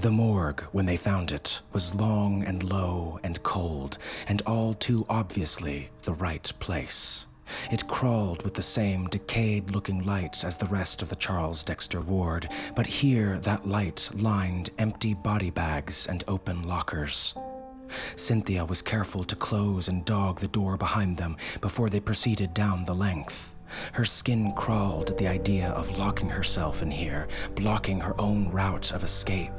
The 0.00 0.10
morgue, 0.10 0.62
when 0.72 0.86
they 0.86 0.96
found 0.96 1.30
it, 1.30 1.60
was 1.74 1.94
long 1.94 2.42
and 2.42 2.62
low 2.62 3.20
and 3.22 3.42
cold, 3.42 3.98
and 4.28 4.40
all 4.46 4.72
too 4.72 5.04
obviously 5.10 5.90
the 6.04 6.14
right 6.14 6.50
place. 6.58 7.26
It 7.70 7.86
crawled 7.86 8.42
with 8.42 8.54
the 8.54 8.62
same 8.62 9.08
decayed 9.08 9.72
looking 9.72 10.06
light 10.06 10.42
as 10.42 10.56
the 10.56 10.64
rest 10.68 11.02
of 11.02 11.10
the 11.10 11.16
Charles 11.16 11.62
Dexter 11.62 12.00
ward, 12.00 12.48
but 12.74 12.86
here 12.86 13.38
that 13.40 13.68
light 13.68 14.08
lined 14.14 14.70
empty 14.78 15.12
body 15.12 15.50
bags 15.50 16.06
and 16.06 16.24
open 16.28 16.62
lockers. 16.62 17.34
Cynthia 18.16 18.64
was 18.64 18.80
careful 18.80 19.22
to 19.24 19.36
close 19.36 19.88
and 19.88 20.06
dog 20.06 20.40
the 20.40 20.48
door 20.48 20.78
behind 20.78 21.18
them 21.18 21.36
before 21.60 21.90
they 21.90 22.00
proceeded 22.00 22.54
down 22.54 22.86
the 22.86 22.94
length. 22.94 23.54
Her 23.92 24.04
skin 24.04 24.52
crawled 24.52 25.10
at 25.10 25.18
the 25.18 25.28
idea 25.28 25.70
of 25.70 25.98
locking 25.98 26.28
herself 26.28 26.82
in 26.82 26.90
here, 26.90 27.28
blocking 27.54 28.00
her 28.00 28.20
own 28.20 28.50
route 28.50 28.92
of 28.92 29.04
escape. 29.04 29.52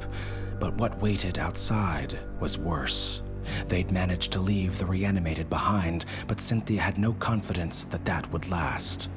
But 0.58 0.74
what 0.74 1.00
waited 1.00 1.38
outside 1.38 2.18
was 2.40 2.58
worse. 2.58 3.22
They'd 3.68 3.90
managed 3.90 4.32
to 4.32 4.40
leave 4.40 4.78
the 4.78 4.86
reanimated 4.86 5.50
behind, 5.50 6.04
but 6.26 6.40
Cynthia 6.40 6.80
had 6.80 6.98
no 6.98 7.12
confidence 7.14 7.84
that 7.86 8.04
that 8.04 8.30
would 8.32 8.48
last. 8.48 9.10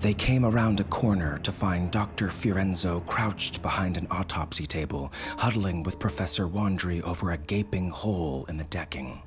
They 0.00 0.14
came 0.14 0.44
around 0.44 0.80
a 0.80 0.84
corner 0.84 1.38
to 1.38 1.52
find 1.52 1.90
Dr. 1.90 2.28
Fiorenzo 2.28 3.00
crouched 3.06 3.62
behind 3.62 3.96
an 3.96 4.08
autopsy 4.10 4.66
table, 4.66 5.12
huddling 5.38 5.82
with 5.82 5.98
Professor 5.98 6.48
Wandry 6.48 7.02
over 7.02 7.30
a 7.30 7.36
gaping 7.36 7.90
hole 7.90 8.44
in 8.48 8.56
the 8.56 8.64
decking. 8.64 9.22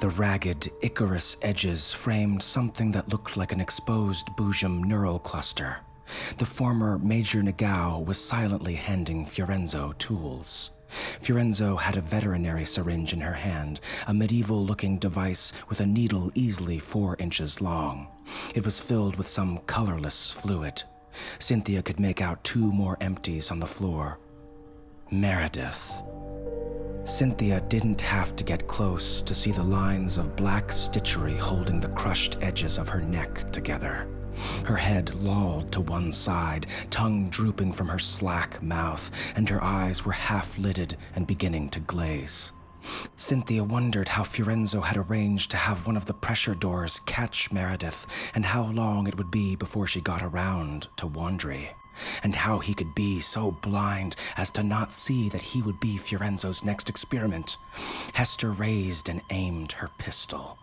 The 0.00 0.10
ragged 0.10 0.70
ichorous 0.82 1.36
edges 1.42 1.92
framed 1.92 2.42
something 2.42 2.92
that 2.92 3.08
looked 3.08 3.36
like 3.36 3.52
an 3.52 3.60
exposed 3.60 4.28
Boojum 4.36 4.84
neural 4.84 5.18
cluster. 5.18 5.76
The 6.38 6.46
former 6.46 6.98
Major 6.98 7.42
Nagao 7.42 8.04
was 8.04 8.18
silently 8.18 8.74
handing 8.74 9.24
Fiorenzo 9.24 9.94
tools. 9.98 10.70
Fiorenzo 11.20 11.76
had 11.76 11.96
a 11.96 12.02
veterinary 12.02 12.64
syringe 12.64 13.12
in 13.12 13.20
her 13.20 13.32
hand, 13.32 13.80
a 14.06 14.14
medieval 14.14 14.64
looking 14.64 14.98
device 14.98 15.52
with 15.68 15.80
a 15.80 15.86
needle 15.86 16.30
easily 16.34 16.78
four 16.78 17.16
inches 17.18 17.60
long. 17.60 18.08
It 18.54 18.64
was 18.64 18.80
filled 18.80 19.16
with 19.16 19.26
some 19.26 19.58
colorless 19.66 20.30
fluid. 20.30 20.82
Cynthia 21.38 21.82
could 21.82 22.00
make 22.00 22.20
out 22.20 22.44
two 22.44 22.70
more 22.70 22.96
empties 23.00 23.50
on 23.50 23.60
the 23.60 23.66
floor. 23.66 24.18
Meredith. 25.10 26.02
Cynthia 27.04 27.60
didn't 27.68 28.00
have 28.00 28.34
to 28.34 28.44
get 28.44 28.66
close 28.66 29.20
to 29.20 29.34
see 29.34 29.52
the 29.52 29.62
lines 29.62 30.16
of 30.16 30.36
black 30.36 30.68
stitchery 30.68 31.36
holding 31.36 31.78
the 31.78 31.88
crushed 31.88 32.38
edges 32.40 32.78
of 32.78 32.88
her 32.88 33.02
neck 33.02 33.52
together. 33.52 34.08
Her 34.64 34.76
head 34.76 35.14
lolled 35.16 35.70
to 35.72 35.82
one 35.82 36.10
side, 36.12 36.66
tongue 36.88 37.28
drooping 37.28 37.74
from 37.74 37.88
her 37.88 37.98
slack 37.98 38.62
mouth, 38.62 39.10
and 39.36 39.46
her 39.50 39.62
eyes 39.62 40.06
were 40.06 40.12
half 40.12 40.56
lidded 40.56 40.96
and 41.14 41.26
beginning 41.26 41.68
to 41.70 41.80
glaze. 41.80 42.52
Cynthia 43.16 43.64
wondered 43.64 44.08
how 44.08 44.22
Fiorenzo 44.22 44.80
had 44.80 44.96
arranged 44.96 45.50
to 45.50 45.58
have 45.58 45.86
one 45.86 45.98
of 45.98 46.06
the 46.06 46.14
pressure 46.14 46.54
doors 46.54 47.00
catch 47.00 47.52
Meredith, 47.52 48.06
and 48.34 48.46
how 48.46 48.64
long 48.64 49.06
it 49.06 49.18
would 49.18 49.30
be 49.30 49.56
before 49.56 49.86
she 49.86 50.00
got 50.00 50.22
around 50.22 50.88
to 50.96 51.06
Wandry 51.06 51.68
and 52.22 52.34
how 52.34 52.58
he 52.58 52.74
could 52.74 52.94
be 52.94 53.20
so 53.20 53.50
blind 53.50 54.16
as 54.36 54.50
to 54.52 54.62
not 54.62 54.92
see 54.92 55.28
that 55.28 55.42
he 55.42 55.62
would 55.62 55.80
be 55.80 55.96
Fiorenzo's 55.96 56.64
next 56.64 56.88
experiment. 56.88 57.56
Hester 58.14 58.50
raised 58.50 59.08
and 59.08 59.22
aimed 59.30 59.72
her 59.72 59.90
pistol. 59.98 60.58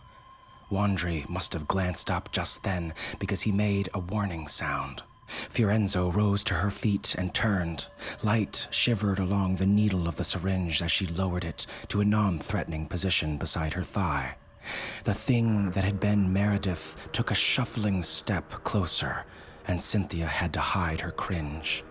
Wandry 0.71 1.27
must 1.27 1.53
have 1.53 1.67
glanced 1.67 2.09
up 2.09 2.31
just 2.31 2.63
then 2.63 2.93
because 3.19 3.41
he 3.41 3.51
made 3.51 3.89
a 3.93 3.99
warning 3.99 4.47
sound. 4.47 5.03
Fiorenzo 5.49 6.09
rose 6.09 6.43
to 6.45 6.55
her 6.55 6.71
feet 6.71 7.15
and 7.17 7.33
turned. 7.33 7.87
Light 8.21 8.67
shivered 8.69 9.19
along 9.19 9.55
the 9.55 9.65
needle 9.65 10.07
of 10.07 10.17
the 10.17 10.23
syringe 10.23 10.81
as 10.81 10.91
she 10.91 11.05
lowered 11.05 11.45
it 11.45 11.65
to 11.87 12.01
a 12.01 12.05
non 12.05 12.39
threatening 12.39 12.85
position 12.85 13.37
beside 13.37 13.73
her 13.73 13.83
thigh. 13.83 14.35
The 15.05 15.13
thing 15.13 15.71
that 15.71 15.83
had 15.83 15.99
been 15.99 16.31
Meredith 16.31 16.95
took 17.13 17.31
a 17.31 17.35
shuffling 17.35 18.03
step 18.03 18.49
closer, 18.63 19.23
and 19.67 19.81
Cynthia 19.81 20.25
had 20.25 20.53
to 20.53 20.59
hide 20.59 21.01
her 21.01 21.11
cringe. 21.11 21.83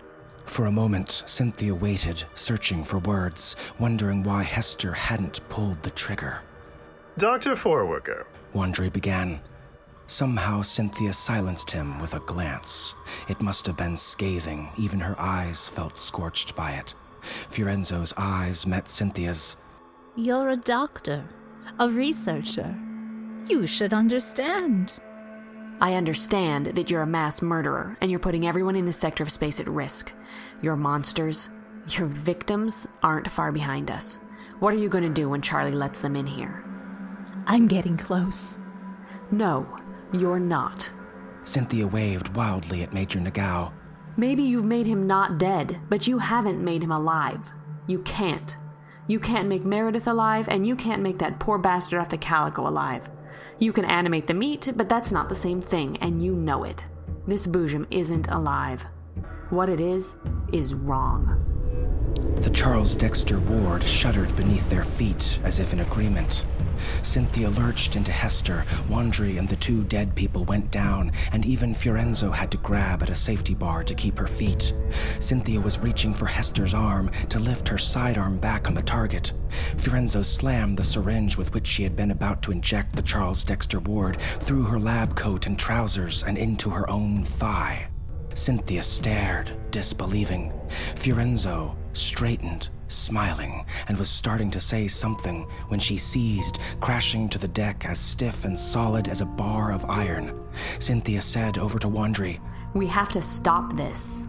For 0.45 0.65
a 0.65 0.71
moment, 0.71 1.23
Cynthia 1.25 1.73
waited, 1.73 2.23
searching 2.35 2.83
for 2.83 2.99
words, 2.99 3.55
wondering 3.79 4.23
why 4.23 4.43
Hester 4.43 4.93
hadn't 4.93 5.47
pulled 5.49 5.81
the 5.83 5.91
trigger. 5.91 6.41
Dr. 7.17 7.51
Feuerwerker. 7.51 8.25
Wandry 8.53 8.91
began. 8.91 9.41
Somehow, 10.07 10.61
Cynthia 10.61 11.13
silenced 11.13 11.71
him 11.71 11.99
with 11.99 12.15
a 12.15 12.19
glance. 12.19 12.95
It 13.29 13.41
must 13.41 13.65
have 13.67 13.77
been 13.77 13.95
scathing, 13.95 14.69
even 14.77 14.99
her 14.99 15.15
eyes 15.17 15.69
felt 15.69 15.97
scorched 15.97 16.55
by 16.55 16.71
it. 16.71 16.95
Fiorenzo's 17.21 18.13
eyes 18.17 18.67
met 18.67 18.89
Cynthia's. 18.89 19.55
You're 20.15 20.49
a 20.49 20.57
doctor, 20.57 21.23
a 21.79 21.87
researcher. 21.87 22.75
You 23.47 23.67
should 23.67 23.93
understand. 23.93 24.95
I 25.81 25.95
understand 25.95 26.67
that 26.67 26.91
you're 26.91 27.01
a 27.01 27.07
mass 27.07 27.41
murderer 27.41 27.97
and 28.01 28.11
you're 28.11 28.19
putting 28.19 28.45
everyone 28.45 28.75
in 28.75 28.85
this 28.85 28.97
sector 28.97 29.23
of 29.23 29.31
space 29.31 29.59
at 29.59 29.67
risk. 29.67 30.13
Your 30.61 30.75
monsters, 30.75 31.49
your 31.89 32.05
victims 32.05 32.87
aren't 33.01 33.31
far 33.31 33.51
behind 33.51 33.89
us. 33.89 34.19
What 34.59 34.75
are 34.75 34.77
you 34.77 34.89
going 34.89 35.03
to 35.03 35.09
do 35.09 35.27
when 35.27 35.41
Charlie 35.41 35.71
lets 35.71 35.99
them 35.99 36.15
in 36.15 36.27
here? 36.27 36.63
I'm 37.47 37.67
getting 37.67 37.97
close. 37.97 38.59
No, 39.31 39.67
you're 40.13 40.39
not. 40.39 40.87
Cynthia 41.45 41.87
waved 41.87 42.35
wildly 42.35 42.83
at 42.83 42.93
Major 42.93 43.19
Nagao. 43.19 43.73
Maybe 44.17 44.43
you've 44.43 44.65
made 44.65 44.85
him 44.85 45.07
not 45.07 45.39
dead, 45.39 45.79
but 45.89 46.05
you 46.05 46.19
haven't 46.19 46.63
made 46.63 46.83
him 46.83 46.91
alive. 46.91 47.51
You 47.87 48.03
can't. 48.03 48.55
You 49.07 49.19
can't 49.19 49.47
make 49.47 49.65
Meredith 49.65 50.05
alive, 50.05 50.47
and 50.47 50.67
you 50.67 50.75
can't 50.75 51.01
make 51.01 51.17
that 51.17 51.39
poor 51.39 51.57
bastard 51.57 51.99
off 51.99 52.09
the 52.09 52.19
Calico 52.19 52.67
alive. 52.67 53.09
You 53.61 53.71
can 53.71 53.85
animate 53.85 54.25
the 54.25 54.33
meat, 54.33 54.71
but 54.75 54.89
that's 54.89 55.11
not 55.11 55.29
the 55.29 55.35
same 55.35 55.61
thing, 55.61 55.95
and 55.97 56.19
you 56.19 56.33
know 56.33 56.63
it. 56.63 56.83
This 57.27 57.45
Boojum 57.45 57.85
isn't 57.91 58.27
alive. 58.29 58.87
What 59.51 59.69
it 59.69 59.79
is, 59.79 60.15
is 60.51 60.73
wrong. 60.73 61.37
The 62.37 62.49
Charles 62.49 62.95
Dexter 62.95 63.39
ward 63.39 63.83
shuddered 63.83 64.35
beneath 64.35 64.67
their 64.71 64.83
feet 64.83 65.39
as 65.43 65.59
if 65.59 65.73
in 65.73 65.81
agreement. 65.81 66.43
Cynthia 67.01 67.49
lurched 67.49 67.95
into 67.95 68.11
Hester, 68.11 68.65
Wandry 68.89 69.37
and 69.37 69.47
the 69.47 69.55
two 69.55 69.83
dead 69.83 70.15
people 70.15 70.45
went 70.45 70.71
down, 70.71 71.11
and 71.31 71.45
even 71.45 71.73
Fiorenzo 71.73 72.31
had 72.31 72.51
to 72.51 72.57
grab 72.57 73.03
at 73.03 73.09
a 73.09 73.15
safety 73.15 73.53
bar 73.53 73.83
to 73.83 73.95
keep 73.95 74.17
her 74.17 74.27
feet. 74.27 74.73
Cynthia 75.19 75.59
was 75.59 75.79
reaching 75.79 76.13
for 76.13 76.25
Hester's 76.25 76.73
arm 76.73 77.09
to 77.29 77.39
lift 77.39 77.67
her 77.67 77.77
sidearm 77.77 78.37
back 78.37 78.67
on 78.67 78.73
the 78.73 78.81
target. 78.81 79.33
Fiorenzo 79.77 80.21
slammed 80.21 80.77
the 80.77 80.83
syringe 80.83 81.37
with 81.37 81.53
which 81.53 81.67
she 81.67 81.83
had 81.83 81.95
been 81.95 82.11
about 82.11 82.41
to 82.43 82.51
inject 82.51 82.95
the 82.95 83.01
Charles 83.01 83.43
Dexter 83.43 83.79
ward 83.79 84.19
through 84.39 84.63
her 84.63 84.79
lab 84.79 85.15
coat 85.15 85.47
and 85.47 85.57
trousers 85.57 86.23
and 86.23 86.37
into 86.37 86.69
her 86.69 86.89
own 86.89 87.23
thigh. 87.23 87.87
Cynthia 88.33 88.83
stared, 88.83 89.51
disbelieving. 89.71 90.53
Fiorenzo 90.95 91.75
straightened 91.93 92.69
smiling, 92.91 93.65
and 93.87 93.97
was 93.97 94.09
starting 94.09 94.51
to 94.51 94.59
say 94.59 94.87
something 94.87 95.47
when 95.67 95.79
she 95.79 95.97
seized, 95.97 96.59
crashing 96.79 97.29
to 97.29 97.37
the 97.37 97.47
deck 97.47 97.85
as 97.85 97.99
stiff 97.99 98.45
and 98.45 98.57
solid 98.57 99.07
as 99.07 99.21
a 99.21 99.25
bar 99.25 99.71
of 99.71 99.85
iron. 99.89 100.39
Cynthia 100.79 101.21
said 101.21 101.57
over 101.57 101.79
to 101.79 101.87
Wandry, 101.87 102.39
We 102.73 102.87
have 102.87 103.09
to 103.13 103.21
stop 103.21 103.75
this. 103.75 104.23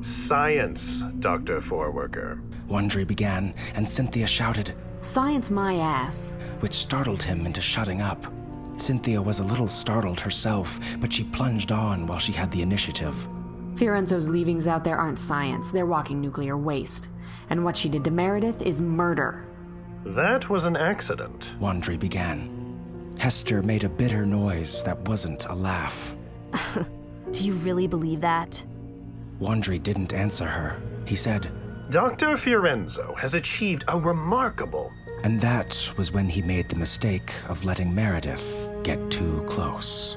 Science, 0.00 1.02
Dr. 1.20 1.60
Feuerwerker. 1.60 2.40
Wandry 2.68 3.06
began, 3.06 3.54
and 3.74 3.88
Cynthia 3.88 4.26
shouted, 4.26 4.74
Science 5.00 5.50
my 5.50 5.76
ass. 5.76 6.34
which 6.60 6.74
startled 6.74 7.22
him 7.22 7.44
into 7.46 7.60
shutting 7.60 8.00
up. 8.00 8.24
Cynthia 8.76 9.20
was 9.20 9.38
a 9.38 9.44
little 9.44 9.68
startled 9.68 10.18
herself, 10.18 10.78
but 11.00 11.12
she 11.12 11.24
plunged 11.24 11.70
on 11.72 12.06
while 12.06 12.18
she 12.18 12.32
had 12.32 12.50
the 12.50 12.62
initiative. 12.62 13.28
Fiorenzo's 13.76 14.28
leavings 14.28 14.66
out 14.66 14.84
there 14.84 14.96
aren't 14.96 15.18
science, 15.18 15.70
they're 15.70 15.86
walking 15.86 16.20
nuclear 16.20 16.56
waste. 16.56 17.08
And 17.52 17.66
what 17.66 17.76
she 17.76 17.90
did 17.90 18.02
to 18.04 18.10
Meredith 18.10 18.62
is 18.62 18.80
murder. 18.80 19.44
That 20.06 20.48
was 20.48 20.64
an 20.64 20.74
accident. 20.74 21.54
Wandry 21.60 22.00
began. 22.00 23.12
Hester 23.18 23.62
made 23.62 23.84
a 23.84 23.90
bitter 23.90 24.24
noise 24.24 24.82
that 24.84 24.98
wasn't 25.06 25.44
a 25.44 25.54
laugh. 25.54 26.16
Do 27.30 27.44
you 27.44 27.52
really 27.56 27.86
believe 27.86 28.22
that? 28.22 28.62
Wandry 29.38 29.82
didn't 29.82 30.14
answer 30.14 30.46
her. 30.46 30.80
He 31.04 31.14
said, 31.14 31.52
Dr. 31.90 32.38
Fiorenzo 32.38 33.14
has 33.18 33.34
achieved 33.34 33.84
a 33.88 34.00
remarkable. 34.00 34.90
And 35.22 35.38
that 35.42 35.92
was 35.98 36.10
when 36.10 36.30
he 36.30 36.40
made 36.40 36.70
the 36.70 36.76
mistake 36.76 37.34
of 37.50 37.66
letting 37.66 37.94
Meredith 37.94 38.70
get 38.82 39.10
too 39.10 39.44
close. 39.46 40.16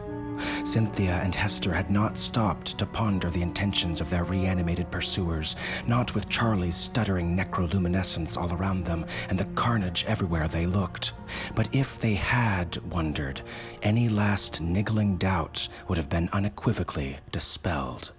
Cynthia 0.63 1.19
and 1.23 1.33
Hester 1.33 1.73
had 1.73 1.89
not 1.91 2.17
stopped 2.17 2.77
to 2.77 2.85
ponder 2.85 3.29
the 3.29 3.41
intentions 3.41 4.01
of 4.01 4.09
their 4.09 4.23
reanimated 4.23 4.89
pursuers, 4.91 5.55
not 5.87 6.13
with 6.15 6.29
Charlie's 6.29 6.75
stuttering 6.75 7.35
necroluminescence 7.35 8.37
all 8.37 8.53
around 8.53 8.85
them 8.85 9.05
and 9.29 9.39
the 9.39 9.45
carnage 9.55 10.05
everywhere 10.07 10.47
they 10.47 10.65
looked. 10.65 11.13
But 11.55 11.69
if 11.73 11.99
they 11.99 12.15
had 12.15 12.77
wondered, 12.91 13.41
any 13.81 14.09
last 14.09 14.61
niggling 14.61 15.17
doubt 15.17 15.67
would 15.87 15.97
have 15.97 16.09
been 16.09 16.29
unequivocally 16.33 17.17
dispelled. 17.31 18.11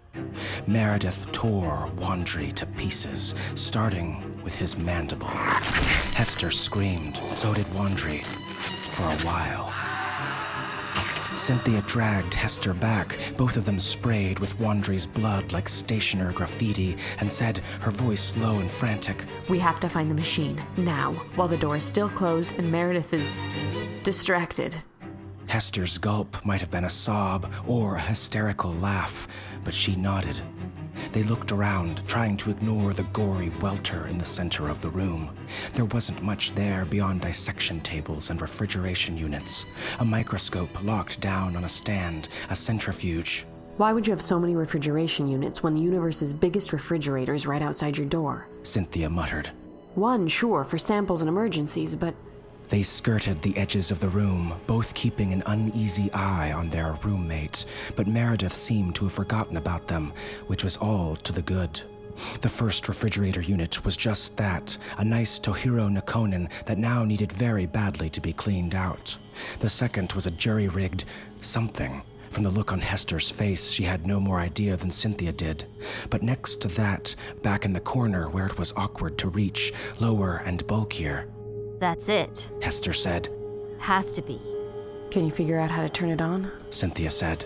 Meredith 0.66 1.30
tore 1.32 1.90
Wandry 1.96 2.52
to 2.54 2.66
pieces, 2.66 3.34
starting 3.54 4.40
with 4.42 4.54
his 4.54 4.76
mandible. 4.76 5.28
Hester 5.28 6.50
screamed, 6.50 7.20
so 7.34 7.52
did 7.52 7.66
Wandry, 7.66 8.24
for 8.92 9.04
a 9.04 9.18
while. 9.18 9.85
Cynthia 11.36 11.82
dragged 11.82 12.34
Hester 12.34 12.72
back, 12.72 13.18
both 13.36 13.56
of 13.56 13.64
them 13.66 13.78
sprayed 13.78 14.38
with 14.38 14.58
Wandry's 14.58 15.06
blood 15.06 15.52
like 15.52 15.68
stationer 15.68 16.32
graffiti, 16.32 16.96
and 17.18 17.30
said, 17.30 17.58
her 17.80 17.90
voice 17.90 18.36
low 18.36 18.58
and 18.58 18.70
frantic, 18.70 19.24
We 19.48 19.58
have 19.58 19.78
to 19.80 19.88
find 19.88 20.10
the 20.10 20.14
machine, 20.14 20.62
now, 20.76 21.12
while 21.34 21.48
the 21.48 21.58
door 21.58 21.76
is 21.76 21.84
still 21.84 22.08
closed 22.08 22.52
and 22.58 22.72
Meredith 22.72 23.12
is 23.12 23.36
distracted. 24.02 24.76
Hester's 25.48 25.98
gulp 25.98 26.44
might 26.44 26.60
have 26.60 26.70
been 26.70 26.84
a 26.84 26.90
sob 26.90 27.52
or 27.66 27.96
a 27.96 28.00
hysterical 28.00 28.72
laugh, 28.74 29.28
but 29.62 29.74
she 29.74 29.94
nodded. 29.94 30.40
They 31.12 31.22
looked 31.22 31.52
around, 31.52 32.02
trying 32.06 32.36
to 32.38 32.50
ignore 32.50 32.92
the 32.92 33.04
gory 33.12 33.50
welter 33.60 34.06
in 34.06 34.18
the 34.18 34.24
center 34.24 34.68
of 34.68 34.80
the 34.82 34.90
room. 34.90 35.30
There 35.74 35.84
wasn't 35.86 36.22
much 36.22 36.52
there 36.52 36.84
beyond 36.84 37.20
dissection 37.20 37.80
tables 37.80 38.30
and 38.30 38.40
refrigeration 38.40 39.16
units, 39.16 39.66
a 40.00 40.04
microscope 40.04 40.82
locked 40.82 41.20
down 41.20 41.56
on 41.56 41.64
a 41.64 41.68
stand, 41.68 42.28
a 42.50 42.56
centrifuge. 42.56 43.46
Why 43.76 43.92
would 43.92 44.06
you 44.06 44.12
have 44.12 44.22
so 44.22 44.40
many 44.40 44.56
refrigeration 44.56 45.28
units 45.28 45.62
when 45.62 45.74
the 45.74 45.80
universe's 45.80 46.32
biggest 46.32 46.72
refrigerator 46.72 47.34
is 47.34 47.46
right 47.46 47.60
outside 47.60 47.96
your 47.96 48.06
door? 48.06 48.46
Cynthia 48.62 49.10
muttered. 49.10 49.50
One, 49.94 50.28
sure, 50.28 50.64
for 50.64 50.78
samples 50.78 51.20
and 51.22 51.28
emergencies, 51.28 51.94
but 51.94 52.14
They 52.68 52.82
skirted 52.82 53.42
the 53.42 53.56
edges 53.56 53.92
of 53.92 54.00
the 54.00 54.08
room, 54.08 54.54
both 54.66 54.94
keeping 54.94 55.32
an 55.32 55.44
uneasy 55.46 56.12
eye 56.12 56.52
on 56.52 56.68
their 56.68 56.98
roommate, 57.04 57.64
but 57.94 58.08
Meredith 58.08 58.52
seemed 58.52 58.96
to 58.96 59.04
have 59.04 59.12
forgotten 59.12 59.56
about 59.56 59.86
them, 59.86 60.12
which 60.48 60.64
was 60.64 60.76
all 60.76 61.14
to 61.16 61.32
the 61.32 61.42
good. 61.42 61.80
The 62.40 62.48
first 62.48 62.88
refrigerator 62.88 63.40
unit 63.40 63.84
was 63.84 63.96
just 63.96 64.36
that 64.38 64.76
a 64.98 65.04
nice 65.04 65.38
Tohiro 65.38 65.88
Nakonin 65.88 66.50
that 66.64 66.78
now 66.78 67.04
needed 67.04 67.30
very 67.32 67.66
badly 67.66 68.08
to 68.10 68.20
be 68.20 68.32
cleaned 68.32 68.74
out. 68.74 69.16
The 69.60 69.68
second 69.68 70.12
was 70.14 70.26
a 70.26 70.30
jury 70.32 70.66
rigged 70.66 71.04
something. 71.40 72.02
From 72.30 72.42
the 72.42 72.50
look 72.50 72.72
on 72.72 72.80
Hester's 72.80 73.30
face, 73.30 73.70
she 73.70 73.84
had 73.84 74.06
no 74.06 74.18
more 74.18 74.40
idea 74.40 74.76
than 74.76 74.90
Cynthia 74.90 75.32
did. 75.32 75.64
But 76.10 76.22
next 76.22 76.60
to 76.62 76.68
that, 76.68 77.14
back 77.42 77.64
in 77.64 77.72
the 77.72 77.80
corner 77.80 78.28
where 78.28 78.46
it 78.46 78.58
was 78.58 78.72
awkward 78.76 79.16
to 79.18 79.28
reach, 79.28 79.72
lower 80.00 80.42
and 80.44 80.66
bulkier, 80.66 81.28
That's 81.78 82.08
it. 82.08 82.50
Hester 82.62 82.92
said. 82.92 83.28
Has 83.78 84.10
to 84.12 84.22
be. 84.22 84.40
can 85.10 85.24
you 85.24 85.30
figure 85.30 85.58
out 85.58 85.70
how 85.70 85.82
to 85.82 85.88
turn 85.88 86.10
it 86.10 86.20
on? 86.20 86.50
Cynthia 86.70 87.10
said. 87.10 87.44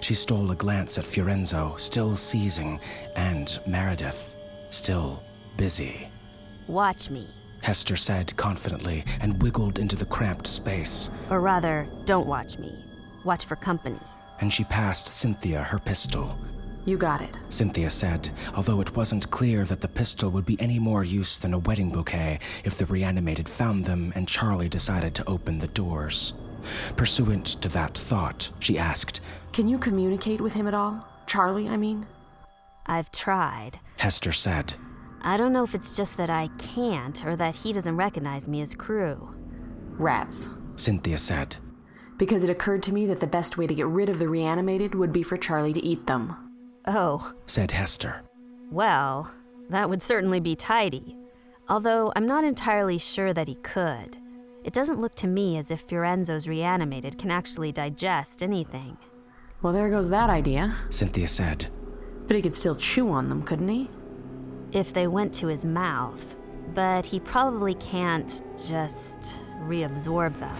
She 0.00 0.14
stole 0.14 0.50
a 0.52 0.54
glance 0.54 0.98
at 0.98 1.04
Fiorenzo, 1.04 1.74
still 1.78 2.14
seizing, 2.16 2.78
and 3.16 3.58
Meredith, 3.66 4.34
still 4.70 5.22
busy. 5.56 6.08
Watch 6.68 7.10
me. 7.10 7.26
Hester 7.62 7.96
said 7.96 8.34
confidently 8.36 9.04
and 9.20 9.42
wiggled 9.42 9.78
into 9.78 9.96
the 9.96 10.06
cramped 10.06 10.46
space, 10.46 11.10
Or 11.28 11.40
rather, 11.40 11.86
don't 12.04 12.26
watch 12.28 12.58
me. 12.58 12.72
Watch 13.24 13.44
for 13.46 13.56
company. 13.56 13.98
and 14.40 14.50
she 14.52 14.64
passed 14.64 15.08
Cynthia 15.12 15.62
her 15.62 15.78
pistol. 15.78 16.34
You 16.86 16.96
got 16.96 17.20
it. 17.20 17.36
Cynthia 17.50 17.90
said, 17.90 18.30
although 18.54 18.80
it 18.80 18.96
wasn't 18.96 19.30
clear 19.30 19.64
that 19.64 19.80
the 19.80 19.88
pistol 19.88 20.30
would 20.30 20.46
be 20.46 20.60
any 20.60 20.78
more 20.78 21.04
use 21.04 21.38
than 21.38 21.52
a 21.52 21.58
wedding 21.58 21.90
bouquet 21.90 22.40
if 22.64 22.78
the 22.78 22.86
reanimated 22.86 23.48
found 23.48 23.84
them 23.84 24.12
and 24.16 24.26
Charlie 24.26 24.68
decided 24.68 25.14
to 25.14 25.28
open 25.28 25.58
the 25.58 25.68
doors. 25.68 26.32
Pursuant 26.96 27.46
to 27.62 27.68
that 27.68 27.96
thought, 27.96 28.50
she 28.60 28.78
asked, 28.78 29.20
Can 29.52 29.68
you 29.68 29.78
communicate 29.78 30.40
with 30.40 30.54
him 30.54 30.66
at 30.66 30.74
all? 30.74 31.06
Charlie, 31.26 31.68
I 31.68 31.76
mean? 31.76 32.06
I've 32.86 33.12
tried. 33.12 33.78
Hester 33.98 34.32
said, 34.32 34.74
I 35.22 35.36
don't 35.36 35.52
know 35.52 35.64
if 35.64 35.74
it's 35.74 35.94
just 35.94 36.16
that 36.16 36.30
I 36.30 36.48
can't 36.58 37.24
or 37.26 37.36
that 37.36 37.54
he 37.54 37.72
doesn't 37.72 37.96
recognize 37.96 38.48
me 38.48 38.62
as 38.62 38.74
crew. 38.74 39.34
Rats. 39.98 40.48
Cynthia 40.76 41.18
said. 41.18 41.56
Because 42.16 42.42
it 42.42 42.50
occurred 42.50 42.82
to 42.84 42.92
me 42.92 43.06
that 43.06 43.20
the 43.20 43.26
best 43.26 43.58
way 43.58 43.66
to 43.66 43.74
get 43.74 43.86
rid 43.86 44.08
of 44.08 44.18
the 44.18 44.28
reanimated 44.28 44.94
would 44.94 45.12
be 45.12 45.22
for 45.22 45.36
Charlie 45.36 45.74
to 45.74 45.84
eat 45.84 46.06
them. 46.06 46.49
Oh, 46.86 47.32
said 47.46 47.70
Hester. 47.72 48.22
well, 48.70 49.30
that 49.68 49.88
would 49.88 50.02
certainly 50.02 50.40
be 50.40 50.56
tidy. 50.56 51.16
Although 51.68 52.12
I'm 52.16 52.26
not 52.26 52.42
entirely 52.42 52.98
sure 52.98 53.32
that 53.32 53.46
he 53.46 53.54
could. 53.56 54.18
It 54.64 54.72
doesn't 54.72 55.00
look 55.00 55.14
to 55.16 55.28
me 55.28 55.56
as 55.58 55.70
if 55.70 55.82
Fiorenzo's 55.82 56.48
reanimated 56.48 57.16
can 57.18 57.30
actually 57.30 57.70
digest 57.70 58.42
anything. 58.42 58.98
Well, 59.62 59.72
there 59.72 59.88
goes 59.88 60.10
that 60.10 60.28
idea. 60.30 60.74
Cynthia 60.90 61.28
said. 61.28 61.68
But 62.26 62.34
he 62.34 62.42
could 62.42 62.54
still 62.54 62.74
chew 62.74 63.10
on 63.10 63.28
them, 63.28 63.42
couldn't 63.44 63.68
he? 63.68 63.88
If 64.72 64.92
they 64.92 65.06
went 65.06 65.32
to 65.34 65.46
his 65.46 65.64
mouth. 65.64 66.34
But 66.74 67.06
he 67.06 67.20
probably 67.20 67.74
can't 67.74 68.42
just 68.56 69.40
reabsorb 69.62 70.38
them. 70.40 70.56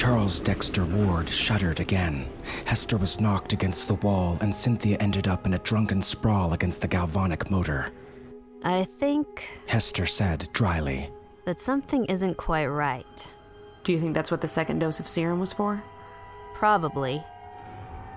The 0.00 0.06
Charles 0.06 0.40
Dexter 0.40 0.86
ward 0.86 1.28
shuddered 1.28 1.78
again. 1.78 2.26
Hester 2.64 2.96
was 2.96 3.20
knocked 3.20 3.52
against 3.52 3.86
the 3.86 3.96
wall, 3.96 4.38
and 4.40 4.54
Cynthia 4.54 4.96
ended 4.98 5.28
up 5.28 5.44
in 5.44 5.52
a 5.52 5.58
drunken 5.58 6.00
sprawl 6.00 6.54
against 6.54 6.80
the 6.80 6.88
galvanic 6.88 7.50
motor. 7.50 7.90
I 8.64 8.84
think 8.84 9.46
Hester 9.66 10.06
said 10.06 10.48
dryly. 10.54 11.10
that 11.44 11.60
something 11.60 12.06
isn't 12.06 12.38
quite 12.38 12.68
right. 12.68 13.30
Do 13.84 13.92
you 13.92 14.00
think 14.00 14.14
that's 14.14 14.30
what 14.30 14.40
the 14.40 14.48
second 14.48 14.78
dose 14.78 15.00
of 15.00 15.06
serum 15.06 15.38
was 15.38 15.52
for? 15.52 15.82
Probably. 16.54 17.22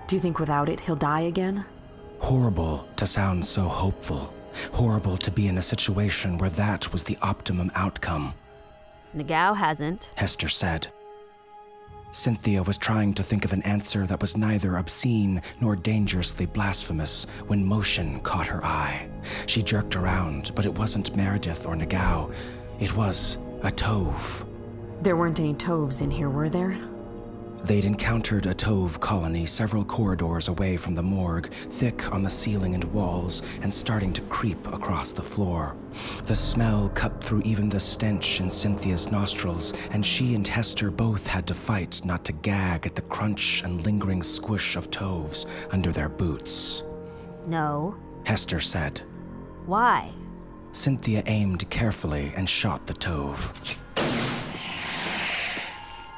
Do 0.06 0.16
you 0.16 0.22
think 0.22 0.38
without 0.38 0.70
it 0.70 0.80
he'll 0.80 0.96
die 0.96 1.28
again? 1.28 1.66
Horrible 2.18 2.88
to 2.96 3.04
sound 3.06 3.44
so 3.44 3.64
hopeful. 3.64 4.32
Horrible 4.72 5.18
to 5.18 5.30
be 5.30 5.48
in 5.48 5.58
a 5.58 5.62
situation 5.62 6.38
where 6.38 6.48
that 6.48 6.90
was 6.94 7.04
the 7.04 7.18
optimum 7.20 7.70
outcome, 7.74 8.32
Nagao 9.12 9.52
hasn't. 9.54 10.10
Hester 10.16 10.48
said. 10.48 10.88
Cynthia 12.14 12.62
was 12.62 12.78
trying 12.78 13.12
to 13.14 13.24
think 13.24 13.44
of 13.44 13.52
an 13.52 13.62
answer 13.62 14.06
that 14.06 14.20
was 14.20 14.36
neither 14.36 14.76
obscene 14.76 15.42
nor 15.60 15.74
dangerously 15.74 16.46
blasphemous 16.46 17.26
when 17.48 17.66
motion 17.66 18.20
caught 18.20 18.46
her 18.46 18.64
eye. 18.64 19.08
She 19.46 19.64
jerked 19.64 19.96
around, 19.96 20.52
but 20.54 20.64
it 20.64 20.78
wasn't 20.78 21.16
Meredith 21.16 21.66
or 21.66 21.74
Nagao. 21.74 22.32
It 22.78 22.94
was 22.96 23.38
a 23.62 23.70
Tove. 23.70 24.46
There 25.02 25.16
weren't 25.16 25.40
any 25.40 25.54
Toves 25.54 26.02
in 26.02 26.10
here, 26.10 26.30
were 26.30 26.48
there? 26.48 26.78
They'd 27.64 27.86
encountered 27.86 28.44
a 28.44 28.54
Tove 28.54 29.00
colony 29.00 29.46
several 29.46 29.86
corridors 29.86 30.48
away 30.48 30.76
from 30.76 30.92
the 30.92 31.02
morgue, 31.02 31.50
thick 31.50 32.12
on 32.12 32.22
the 32.22 32.28
ceiling 32.28 32.74
and 32.74 32.84
walls, 32.92 33.42
and 33.62 33.72
starting 33.72 34.12
to 34.12 34.20
creep 34.22 34.66
across 34.70 35.14
the 35.14 35.22
floor. 35.22 35.74
The 36.26 36.34
smell 36.34 36.90
cut 36.90 37.24
through 37.24 37.40
even 37.42 37.70
the 37.70 37.80
stench 37.80 38.40
in 38.40 38.50
Cynthia's 38.50 39.10
nostrils, 39.10 39.72
and 39.92 40.04
she 40.04 40.34
and 40.34 40.46
Hester 40.46 40.90
both 40.90 41.26
had 41.26 41.46
to 41.46 41.54
fight 41.54 42.02
not 42.04 42.22
to 42.26 42.32
gag 42.32 42.84
at 42.84 42.94
the 42.94 43.02
crunch 43.02 43.62
and 43.64 43.82
lingering 43.86 44.22
squish 44.22 44.76
of 44.76 44.90
Toves 44.90 45.46
under 45.70 45.90
their 45.90 46.10
boots. 46.10 46.84
No. 47.46 47.96
Hester 48.26 48.60
said. 48.60 49.00
Why? 49.64 50.12
Cynthia 50.72 51.22
aimed 51.24 51.70
carefully 51.70 52.30
and 52.36 52.46
shot 52.46 52.86
the 52.86 52.94
Tove. 52.94 53.78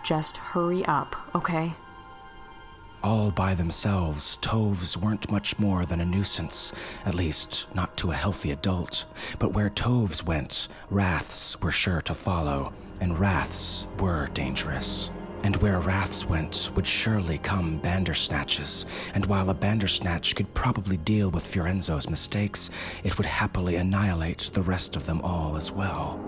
Just 0.06 0.36
hurry 0.36 0.84
up, 0.84 1.16
okay? 1.34 1.74
All 3.02 3.32
by 3.32 3.54
themselves, 3.54 4.36
Toves 4.36 4.96
weren't 4.96 5.32
much 5.32 5.58
more 5.58 5.84
than 5.84 6.00
a 6.00 6.04
nuisance, 6.04 6.72
at 7.04 7.16
least 7.16 7.66
not 7.74 7.96
to 7.96 8.12
a 8.12 8.14
healthy 8.14 8.52
adult. 8.52 9.04
But 9.40 9.52
where 9.52 9.68
Toves 9.68 10.22
went, 10.22 10.68
wraths 10.90 11.60
were 11.60 11.72
sure 11.72 12.00
to 12.02 12.14
follow, 12.14 12.72
and 13.00 13.18
wraths 13.18 13.88
were 13.98 14.28
dangerous. 14.28 15.10
And 15.42 15.56
where 15.56 15.80
wraths 15.80 16.24
went 16.24 16.70
would 16.76 16.86
surely 16.86 17.38
come 17.38 17.80
bandersnatches, 17.80 18.86
and 19.12 19.26
while 19.26 19.50
a 19.50 19.54
bandersnatch 19.54 20.36
could 20.36 20.54
probably 20.54 20.98
deal 20.98 21.30
with 21.30 21.44
Fiorenzo's 21.44 22.08
mistakes, 22.08 22.70
it 23.02 23.18
would 23.18 23.26
happily 23.26 23.74
annihilate 23.74 24.50
the 24.52 24.62
rest 24.62 24.94
of 24.94 25.04
them 25.04 25.20
all 25.22 25.56
as 25.56 25.72
well. 25.72 26.20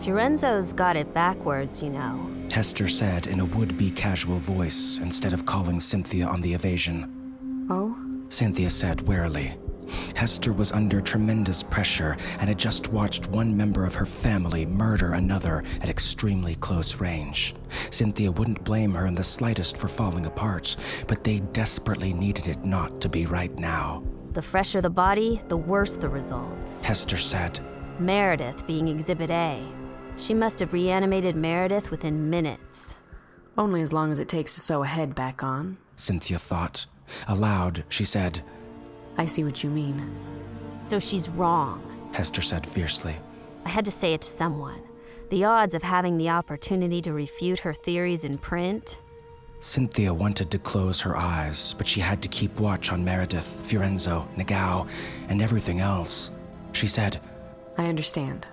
Fiorenzo's 0.00 0.72
got 0.72 0.96
it 0.96 1.12
backwards, 1.12 1.82
you 1.82 1.90
know. 1.90 2.30
Hester 2.52 2.88
said 2.88 3.26
in 3.26 3.40
a 3.40 3.44
would 3.44 3.76
be 3.76 3.90
casual 3.90 4.38
voice 4.38 4.98
instead 5.02 5.32
of 5.32 5.46
calling 5.46 5.80
Cynthia 5.80 6.26
on 6.26 6.40
the 6.40 6.54
evasion. 6.54 7.66
Oh? 7.68 7.96
Cynthia 8.28 8.70
said 8.70 9.02
warily. 9.02 9.56
Hester 10.16 10.52
was 10.52 10.72
under 10.72 11.00
tremendous 11.00 11.62
pressure 11.62 12.16
and 12.40 12.48
had 12.48 12.58
just 12.58 12.88
watched 12.88 13.28
one 13.28 13.56
member 13.56 13.84
of 13.84 13.94
her 13.94 14.06
family 14.06 14.66
murder 14.66 15.12
another 15.12 15.62
at 15.80 15.88
extremely 15.88 16.56
close 16.56 17.00
range. 17.00 17.54
Cynthia 17.90 18.32
wouldn't 18.32 18.64
blame 18.64 18.92
her 18.94 19.06
in 19.06 19.14
the 19.14 19.24
slightest 19.24 19.76
for 19.76 19.88
falling 19.88 20.26
apart, 20.26 20.76
but 21.06 21.22
they 21.22 21.40
desperately 21.52 22.12
needed 22.12 22.48
it 22.48 22.64
not 22.64 23.00
to 23.00 23.08
be 23.08 23.26
right 23.26 23.56
now. 23.58 24.02
The 24.32 24.42
fresher 24.42 24.80
the 24.80 24.90
body, 24.90 25.40
the 25.48 25.56
worse 25.56 25.96
the 25.96 26.08
results. 26.08 26.82
Hester 26.82 27.16
said. 27.16 27.60
Meredith 27.98 28.66
being 28.66 28.88
Exhibit 28.88 29.30
A. 29.30 29.62
She 30.16 30.34
must 30.34 30.60
have 30.60 30.72
reanimated 30.72 31.36
Meredith 31.36 31.90
within 31.90 32.30
minutes. 32.30 32.94
Only 33.58 33.82
as 33.82 33.92
long 33.92 34.10
as 34.10 34.18
it 34.18 34.28
takes 34.28 34.54
to 34.54 34.60
sew 34.60 34.82
a 34.82 34.86
head 34.86 35.14
back 35.14 35.42
on. 35.42 35.78
Cynthia 35.96 36.38
thought. 36.38 36.86
Aloud, 37.28 37.84
she 37.88 38.04
said, 38.04 38.42
I 39.18 39.26
see 39.26 39.44
what 39.44 39.62
you 39.62 39.70
mean. 39.70 40.10
So 40.80 40.98
she's 40.98 41.28
wrong. 41.28 41.82
Hester 42.12 42.42
said 42.42 42.66
fiercely. 42.66 43.16
I 43.64 43.68
had 43.68 43.84
to 43.84 43.90
say 43.90 44.14
it 44.14 44.22
to 44.22 44.28
someone. 44.28 44.82
The 45.30 45.44
odds 45.44 45.74
of 45.74 45.82
having 45.82 46.18
the 46.18 46.28
opportunity 46.28 47.00
to 47.02 47.12
refute 47.12 47.60
her 47.60 47.74
theories 47.74 48.24
in 48.24 48.38
print. 48.38 48.98
Cynthia 49.60 50.12
wanted 50.12 50.50
to 50.50 50.58
close 50.58 51.00
her 51.00 51.16
eyes, 51.16 51.74
but 51.78 51.86
she 51.86 52.00
had 52.00 52.22
to 52.22 52.28
keep 52.28 52.60
watch 52.60 52.92
on 52.92 53.04
Meredith, 53.04 53.62
Fiorenzo, 53.64 54.28
Nagao, 54.36 54.86
and 55.28 55.42
everything 55.42 55.80
else. 55.80 56.30
She 56.72 56.86
said, 56.86 57.20
I 57.78 57.86
understand. 57.86 58.46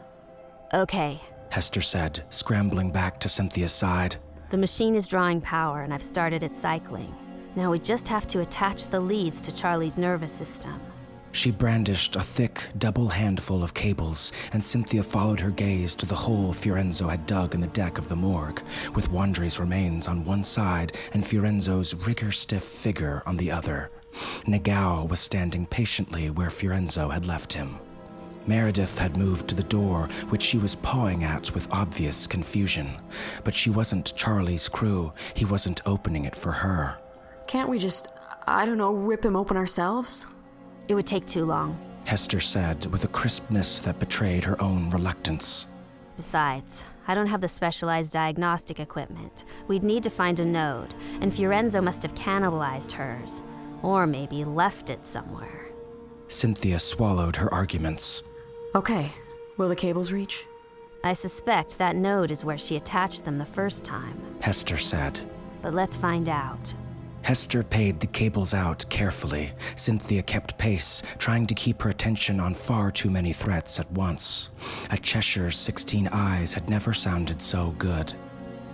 Okay, 0.73 1.21
Hester 1.53 1.81
said, 1.81 2.23
scrambling 2.29 2.89
back 2.89 3.19
to 3.19 3.29
Cynthia's 3.29 3.71
side. 3.71 4.15
the 4.49 4.57
machine 4.57 4.95
is 4.95 5.07
drawing 5.07 5.39
power 5.39 5.83
and 5.83 5.93
I've 5.93 6.01
started 6.01 6.41
it 6.41 6.55
cycling. 6.55 7.13
Now 7.55 7.69
we 7.69 7.77
just 7.77 8.07
have 8.07 8.25
to 8.27 8.39
attach 8.39 8.87
the 8.87 8.99
leads 8.99 9.39
to 9.41 9.51
Charlie's 9.53 9.99
nervous 9.99 10.31
system. 10.31 10.81
She 11.31 11.51
brandished 11.51 12.15
a 12.15 12.21
thick, 12.21 12.69
double 12.79 13.07
handful 13.07 13.63
of 13.63 13.75
cables, 13.75 14.33
and 14.51 14.63
Cynthia 14.63 15.03
followed 15.03 15.39
her 15.41 15.51
gaze 15.51 15.93
to 15.95 16.07
the 16.07 16.15
hole 16.15 16.53
Fiorenzo 16.53 17.07
had 17.07 17.27
dug 17.27 17.53
in 17.53 17.61
the 17.61 17.67
deck 17.67 17.99
of 17.99 18.09
the 18.09 18.15
morgue, 18.15 18.63
with 18.95 19.11
Wandry's 19.11 19.59
remains 19.59 20.07
on 20.07 20.25
one 20.25 20.43
side 20.43 20.97
and 21.13 21.23
Fiorenzo's 21.23 21.93
rigor 21.93 22.31
stiff 22.31 22.63
figure 22.63 23.21
on 23.27 23.37
the 23.37 23.51
other. 23.51 23.91
Nagao 24.47 25.07
was 25.07 25.19
standing 25.19 25.67
patiently 25.67 26.31
where 26.31 26.49
Fiorenzo 26.49 27.09
had 27.09 27.27
left 27.27 27.53
him. 27.53 27.77
Meredith 28.45 28.97
had 28.97 29.17
moved 29.17 29.47
to 29.47 29.55
the 29.55 29.63
door, 29.63 30.07
which 30.29 30.41
she 30.41 30.57
was 30.57 30.75
pawing 30.75 31.23
at 31.23 31.53
with 31.53 31.71
obvious 31.71 32.27
confusion. 32.27 32.89
But 33.43 33.53
she 33.53 33.69
wasn't 33.69 34.15
Charlie's 34.15 34.67
crew. 34.67 35.13
He 35.33 35.45
wasn't 35.45 35.81
opening 35.85 36.25
it 36.25 36.35
for 36.35 36.51
her. 36.51 36.97
Can't 37.47 37.69
we 37.69 37.79
just, 37.79 38.07
I 38.47 38.65
don't 38.65 38.77
know, 38.77 38.93
rip 38.93 39.23
him 39.23 39.35
open 39.35 39.57
ourselves? 39.57 40.25
It 40.87 40.95
would 40.95 41.07
take 41.07 41.25
too 41.25 41.45
long. 41.45 41.79
Hester 42.05 42.41
said 42.41 42.85
with 42.87 43.05
a 43.05 43.09
crispness 43.09 43.79
that 43.81 43.99
betrayed 43.99 44.43
her 44.43 44.61
own 44.61 44.89
reluctance. 44.89 45.67
Besides, 46.17 46.83
I 47.07 47.15
don't 47.15 47.27
have 47.27 47.41
the 47.41 47.47
specialized 47.47 48.11
diagnostic 48.11 48.79
equipment. 48.79 49.45
We'd 49.67 49.83
need 49.83 50.03
to 50.03 50.09
find 50.09 50.39
a 50.39 50.45
node, 50.45 50.93
and 51.21 51.31
Fiorenzo 51.31 51.81
must 51.81 52.03
have 52.03 52.15
cannibalized 52.15 52.91
hers. 52.91 53.41
Or 53.81 54.05
maybe 54.05 54.45
left 54.45 54.89
it 54.89 55.05
somewhere. 55.05 55.65
Cynthia 56.27 56.79
swallowed 56.79 57.35
her 57.35 57.53
arguments. 57.53 58.23
Okay. 58.75 59.11
Will 59.57 59.69
the 59.69 59.75
cables 59.75 60.11
reach? 60.11 60.47
I 61.03 61.13
suspect 61.13 61.77
that 61.77 61.95
node 61.95 62.31
is 62.31 62.43
where 62.43 62.57
she 62.57 62.75
attached 62.75 63.23
them 63.23 63.37
the 63.37 63.45
first 63.45 63.83
time. 63.83 64.19
Hester 64.41 64.77
said. 64.77 65.19
But 65.61 65.75
let's 65.75 65.95
find 65.95 66.27
out. 66.27 66.73
Hester 67.21 67.63
paid 67.63 67.99
the 67.99 68.07
cables 68.07 68.53
out 68.53 68.83
carefully. 68.89 69.51
Cynthia 69.75 70.23
kept 70.23 70.57
pace, 70.57 71.03
trying 71.19 71.45
to 71.45 71.55
keep 71.55 71.81
her 71.83 71.89
attention 71.89 72.39
on 72.39 72.53
far 72.53 72.91
too 72.91 73.09
many 73.09 73.31
threats 73.31 73.79
at 73.79 73.89
once. 73.91 74.49
A 74.89 74.97
Cheshire's 74.97 75.57
16 75.57 76.09
eyes 76.11 76.53
had 76.53 76.69
never 76.69 76.93
sounded 76.93 77.41
so 77.41 77.75
good. 77.77 78.11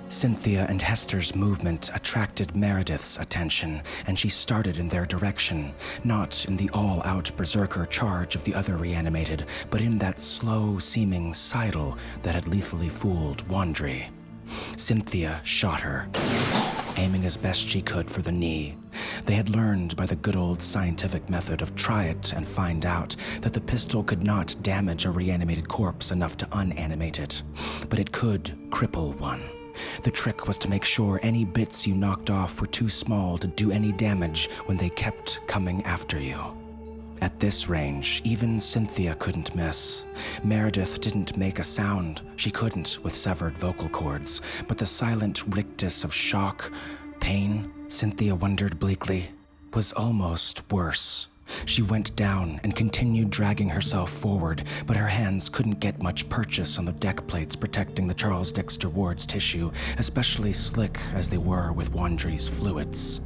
Cynthia 0.09 0.65
and 0.67 0.81
Hester's 0.81 1.35
movement 1.35 1.91
attracted 1.93 2.55
Meredith's 2.55 3.19
attention, 3.19 3.83
and 4.07 4.17
she 4.17 4.27
started 4.27 4.79
in 4.79 4.89
their 4.89 5.05
direction, 5.05 5.71
not 6.03 6.45
in 6.45 6.57
the 6.57 6.69
all 6.73 7.03
out 7.03 7.31
berserker 7.37 7.85
charge 7.85 8.35
of 8.35 8.43
the 8.43 8.55
other 8.55 8.75
reanimated, 8.75 9.45
but 9.69 9.81
in 9.81 9.99
that 9.99 10.19
slow 10.19 10.79
seeming 10.79 11.31
sidle 11.31 11.95
that 12.23 12.33
had 12.33 12.47
lethally 12.47 12.89
fooled 12.89 13.47
Wandry. 13.47 14.09
Cynthia 14.77 15.39
shot 15.43 15.79
her, 15.79 16.09
aiming 16.97 17.23
as 17.23 17.37
best 17.37 17.67
she 17.67 17.79
could 17.79 18.09
for 18.09 18.23
the 18.23 18.31
knee. 18.31 18.75
They 19.25 19.35
had 19.35 19.49
learned 19.49 19.95
by 19.95 20.07
the 20.07 20.15
good 20.15 20.35
old 20.35 20.59
scientific 20.59 21.29
method 21.29 21.61
of 21.61 21.75
try 21.75 22.05
it 22.05 22.33
and 22.33 22.47
find 22.47 22.83
out 22.83 23.15
that 23.41 23.53
the 23.53 23.61
pistol 23.61 24.03
could 24.03 24.23
not 24.23 24.55
damage 24.63 25.05
a 25.05 25.11
reanimated 25.11 25.67
corpse 25.67 26.11
enough 26.11 26.35
to 26.37 26.47
unanimate 26.51 27.19
it, 27.19 27.43
but 27.89 27.99
it 27.99 28.11
could 28.11 28.45
cripple 28.71 29.15
one. 29.19 29.58
The 30.03 30.11
trick 30.11 30.47
was 30.47 30.57
to 30.59 30.69
make 30.69 30.85
sure 30.85 31.19
any 31.23 31.45
bits 31.45 31.87
you 31.87 31.95
knocked 31.95 32.29
off 32.29 32.59
were 32.59 32.67
too 32.67 32.89
small 32.89 33.37
to 33.37 33.47
do 33.47 33.71
any 33.71 33.91
damage 33.91 34.49
when 34.65 34.77
they 34.77 34.89
kept 34.89 35.45
coming 35.47 35.83
after 35.83 36.19
you. 36.19 36.39
At 37.21 37.39
this 37.39 37.67
range, 37.67 38.21
even 38.23 38.59
Cynthia 38.59 39.15
couldn't 39.15 39.55
miss. 39.55 40.05
Meredith 40.43 41.01
didn't 41.01 41.37
make 41.37 41.59
a 41.59 41.63
sound. 41.63 42.21
She 42.35 42.51
couldn't 42.51 42.99
with 43.03 43.15
severed 43.15 43.57
vocal 43.57 43.89
cords, 43.89 44.41
but 44.67 44.77
the 44.77 44.85
silent 44.85 45.43
rictus 45.55 46.03
of 46.03 46.13
shock, 46.13 46.71
pain, 47.19 47.71
Cynthia 47.87 48.35
wondered 48.35 48.79
bleakly, 48.79 49.31
was 49.73 49.93
almost 49.93 50.69
worse. 50.71 51.28
She 51.65 51.81
went 51.81 52.15
down 52.15 52.59
and 52.63 52.75
continued 52.75 53.29
dragging 53.29 53.69
herself 53.69 54.11
forward, 54.11 54.63
but 54.85 54.97
her 54.97 55.07
hands 55.07 55.49
couldn't 55.49 55.79
get 55.79 56.03
much 56.03 56.29
purchase 56.29 56.77
on 56.77 56.85
the 56.85 56.91
deck 56.93 57.25
plates 57.27 57.55
protecting 57.55 58.07
the 58.07 58.13
Charles 58.13 58.51
Dexter 58.51 58.89
Ward's 58.89 59.25
tissue, 59.25 59.71
especially 59.97 60.53
slick 60.53 60.99
as 61.13 61.29
they 61.29 61.37
were 61.37 61.71
with 61.71 61.91
Wandry's 61.93 62.47
fluids. 62.47 63.21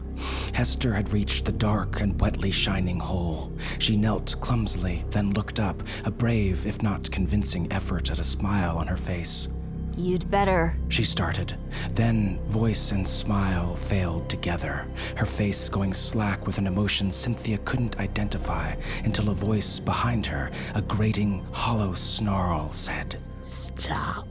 Hester 0.53 0.93
had 0.93 1.11
reached 1.11 1.45
the 1.45 1.51
dark 1.51 2.01
and 2.01 2.19
wetly 2.19 2.51
shining 2.51 2.99
hole. 2.99 3.51
She 3.79 3.97
knelt 3.97 4.35
clumsily, 4.41 5.05
then 5.09 5.31
looked 5.31 5.59
up, 5.59 5.81
a 6.05 6.11
brave, 6.11 6.65
if 6.65 6.81
not 6.81 7.11
convincing 7.11 7.71
effort 7.71 8.11
at 8.11 8.19
a 8.19 8.23
smile 8.23 8.77
on 8.77 8.87
her 8.87 8.97
face. 8.97 9.49
You'd 9.95 10.29
better. 10.31 10.75
She 10.89 11.03
started. 11.03 11.55
Then 11.91 12.39
voice 12.47 12.91
and 12.91 13.07
smile 13.07 13.75
failed 13.75 14.29
together, 14.29 14.87
her 15.15 15.25
face 15.25 15.69
going 15.69 15.93
slack 15.93 16.47
with 16.47 16.57
an 16.57 16.67
emotion 16.67 17.11
Cynthia 17.11 17.59
couldn't 17.59 17.99
identify 17.99 18.75
until 19.03 19.29
a 19.29 19.35
voice 19.35 19.79
behind 19.79 20.25
her, 20.25 20.49
a 20.73 20.81
grating, 20.81 21.45
hollow 21.51 21.93
snarl, 21.93 22.71
said, 22.71 23.17
Stop. 23.41 24.27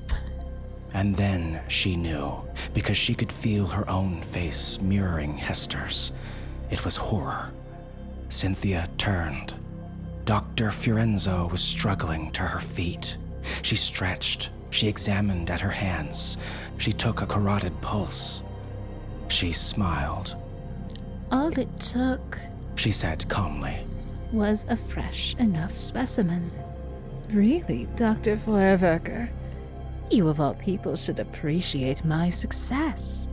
And 0.95 1.15
then 1.15 1.63
she 1.69 1.97
knew, 1.97 2.43
because 2.75 2.97
she 2.97 3.15
could 3.15 3.33
feel 3.33 3.67
her 3.67 3.89
own 3.89 4.21
face 4.21 4.81
mirroring 4.81 5.37
Hester's. 5.37 6.13
It 6.71 6.85
was 6.85 6.97
horror. 6.97 7.53
Cynthia 8.29 8.89
turned. 8.99 9.55
Dr. 10.25 10.71
Fiorenzo 10.71 11.51
was 11.51 11.63
struggling 11.63 12.31
to 12.33 12.43
her 12.43 12.61
feet. 12.61 13.17
She 13.63 13.77
stretched. 13.77 14.51
She 14.73 14.89
examined 14.89 15.51
at 15.51 15.61
her 15.61 15.71
hands. 15.71 16.39
She 16.79 16.93
took 16.93 17.21
a 17.21 17.27
carotid 17.27 17.79
pulse. 17.83 18.43
She 19.29 19.53
smiled. 19.53 20.35
All 21.31 21.57
it 21.59 21.69
took 21.79 22.39
She 22.75 22.91
said 22.91 23.29
calmly. 23.29 23.87
was 24.33 24.65
a 24.71 24.77
fresh 24.77 25.35
enough 25.37 25.79
specimen. 25.79 26.51
Really, 27.29 27.87
Dr. 27.97 28.39
Feuerwerker? 28.39 29.29
You 30.11 30.29
of 30.29 30.41
all 30.41 30.55
people 30.55 30.97
should 30.97 31.21
appreciate 31.21 32.03
my 32.05 32.31
success. 32.31 33.29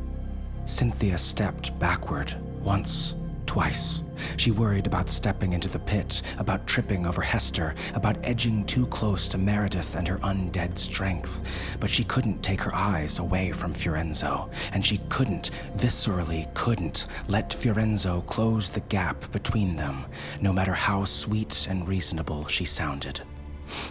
Cynthia 0.65 1.17
stepped 1.17 1.77
backward 1.79 2.35
once, 2.61 3.15
twice. 3.45 4.03
She 4.37 4.51
worried 4.51 4.87
about 4.87 5.09
stepping 5.09 5.53
into 5.53 5.69
the 5.69 5.79
pit, 5.79 6.21
about 6.37 6.67
tripping 6.67 7.05
over 7.05 7.21
Hester, 7.21 7.75
about 7.93 8.17
edging 8.23 8.65
too 8.65 8.87
close 8.87 9.27
to 9.29 9.37
Meredith 9.37 9.95
and 9.95 10.07
her 10.07 10.17
undead 10.19 10.77
strength. 10.77 11.77
But 11.79 11.89
she 11.89 12.03
couldn't 12.03 12.43
take 12.43 12.61
her 12.61 12.75
eyes 12.75 13.19
away 13.19 13.51
from 13.51 13.73
Fiorenzo, 13.73 14.49
and 14.71 14.85
she 14.85 14.99
couldn't, 15.09 15.51
viscerally 15.75 16.53
couldn't, 16.53 17.07
let 17.27 17.53
Fiorenzo 17.53 18.21
close 18.21 18.69
the 18.69 18.79
gap 18.81 19.31
between 19.31 19.75
them, 19.75 20.05
no 20.41 20.53
matter 20.53 20.73
how 20.73 21.03
sweet 21.03 21.67
and 21.69 21.87
reasonable 21.87 22.47
she 22.47 22.65
sounded. 22.65 23.21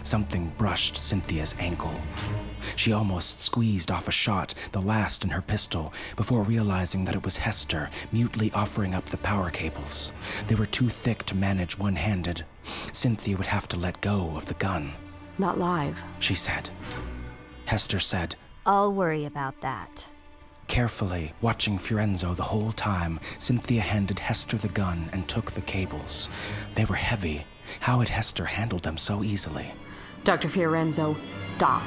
Something 0.03 0.51
brushed 0.57 0.97
Cynthia's 0.97 1.55
ankle. 1.59 1.93
She 2.75 2.91
almost 2.93 3.41
squeezed 3.41 3.91
off 3.91 4.07
a 4.07 4.11
shot, 4.11 4.53
the 4.71 4.81
last 4.81 5.23
in 5.23 5.29
her 5.31 5.41
pistol, 5.41 5.93
before 6.15 6.43
realizing 6.43 7.05
that 7.05 7.15
it 7.15 7.23
was 7.23 7.37
Hester 7.37 7.89
mutely 8.11 8.51
offering 8.53 8.93
up 8.93 9.05
the 9.05 9.17
power 9.17 9.49
cables. 9.49 10.11
They 10.47 10.55
were 10.55 10.65
too 10.65 10.89
thick 10.89 11.23
to 11.25 11.35
manage 11.35 11.77
one 11.77 11.95
handed. 11.95 12.45
Cynthia 12.91 13.37
would 13.37 13.45
have 13.47 13.67
to 13.69 13.77
let 13.79 14.01
go 14.01 14.35
of 14.35 14.45
the 14.45 14.53
gun, 14.55 14.93
Not 15.37 15.57
live. 15.59 16.01
she 16.19 16.35
said. 16.35 16.69
Hester 17.65 17.99
said, 17.99 18.35
I'll 18.65 18.91
worry 18.93 19.25
about 19.25 19.59
that. 19.61 20.05
Carefully, 20.67 21.33
watching 21.41 21.79
Fiorenzo 21.79 22.35
the 22.35 22.43
whole 22.43 22.71
time, 22.71 23.19
Cynthia 23.39 23.81
handed 23.81 24.19
Hester 24.19 24.57
the 24.57 24.67
gun 24.67 25.09
and 25.11 25.27
took 25.27 25.51
the 25.51 25.61
cables. 25.61 26.29
They 26.75 26.85
were 26.85 26.95
heavy. 26.95 27.45
How 27.79 27.99
had 27.99 28.09
Hester 28.09 28.45
handled 28.45 28.83
them 28.83 28.97
so 28.97 29.23
easily? 29.23 29.73
Dr. 30.23 30.47
Fiorenzo, 30.47 31.15
stop. 31.31 31.81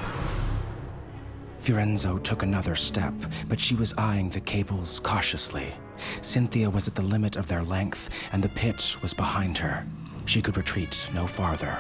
Fiorenzo 1.63 2.19
took 2.19 2.43
another 2.43 2.75
step, 2.75 3.15
but 3.49 3.61
she 3.61 3.77
was 3.77 3.95
eyeing 3.97 4.29
the 4.29 4.41
cables 4.41 4.99
cautiously. 4.99 5.73
Cynthia 6.21 6.69
was 6.69 6.89
at 6.89 6.97
the 6.97 7.03
limit 7.03 7.37
of 7.37 7.47
their 7.47 7.63
length, 7.63 8.11
and 8.33 8.43
the 8.43 8.49
pit 8.49 8.97
was 9.01 9.15
behind 9.15 9.57
her. 9.59 9.87
She 10.27 10.43
could 10.43 10.57
retreat 10.57 11.09
no 11.15 11.29
farther. 11.29 11.79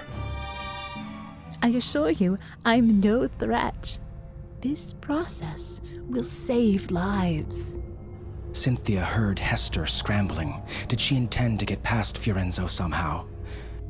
I 1.64 1.68
assure 1.68 2.10
you, 2.10 2.38
I'm 2.64 3.00
no 3.00 3.26
threat. 3.26 3.98
This 4.60 4.92
process 5.00 5.80
will 6.08 6.22
save 6.22 6.92
lives. 6.92 7.80
Cynthia 8.52 9.00
heard 9.00 9.40
Hester 9.40 9.86
scrambling. 9.86 10.62
Did 10.86 11.00
she 11.00 11.16
intend 11.16 11.58
to 11.58 11.66
get 11.66 11.82
past 11.82 12.18
Fiorenzo 12.18 12.68
somehow? 12.68 13.26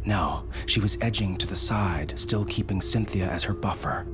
No, 0.07 0.49
she 0.65 0.81
was 0.81 0.97
edging 1.03 1.37
to 1.37 1.47
the 1.47 1.57
side, 1.57 2.19
still 2.19 2.47
keeping 2.47 2.81
Cynthia 2.81 3.27
as 3.27 3.45
her 3.45 3.55
buffer. 3.55 4.07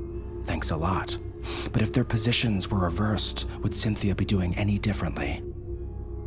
Thanks 0.43 0.73
a 0.73 0.77
lot. 0.77 1.17
But 1.73 1.83
if 1.83 1.93
their 1.93 2.05
positions 2.05 2.71
were 2.71 2.79
reversed, 2.79 3.47
would 3.63 3.75
Cynthia 3.75 4.15
be 4.15 4.25
doing 4.25 4.57
any 4.57 4.79
differently? 4.79 5.43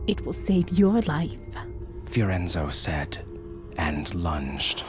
It 0.08 0.26
will 0.26 0.34
save 0.34 0.70
your 0.70 1.02
life. 1.02 1.38
Fiorenzo 2.06 2.70
said, 2.70 3.20
and 3.78 4.14
lunged. 4.16 4.84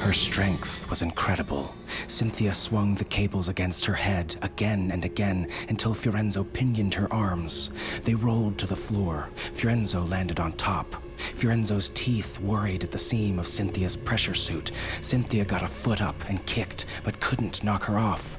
Her 0.00 0.12
strength 0.12 0.88
was 0.90 1.00
incredible. 1.00 1.74
Cynthia 2.08 2.52
swung 2.52 2.94
the 2.94 3.04
cables 3.04 3.48
against 3.48 3.86
her 3.86 3.94
head 3.94 4.36
again 4.42 4.90
and 4.90 5.04
again 5.04 5.48
until 5.70 5.94
Fiorenzo 5.94 6.44
pinioned 6.44 6.92
her 6.92 7.10
arms. 7.10 7.70
They 8.02 8.14
rolled 8.14 8.58
to 8.58 8.66
the 8.66 8.76
floor. 8.76 9.30
Fiorenzo 9.34 10.06
landed 10.06 10.40
on 10.40 10.52
top. 10.52 11.02
Fiorenzo's 11.16 11.90
teeth 11.90 12.40
worried 12.40 12.84
at 12.84 12.90
the 12.90 12.98
seam 12.98 13.38
of 13.38 13.46
Cynthia's 13.46 13.96
pressure 13.96 14.34
suit. 14.34 14.72
Cynthia 15.00 15.44
got 15.44 15.62
a 15.62 15.68
foot 15.68 16.00
up 16.00 16.28
and 16.28 16.44
kicked, 16.46 16.86
but 17.04 17.20
couldn't 17.20 17.64
knock 17.64 17.84
her 17.84 17.98
off. 17.98 18.38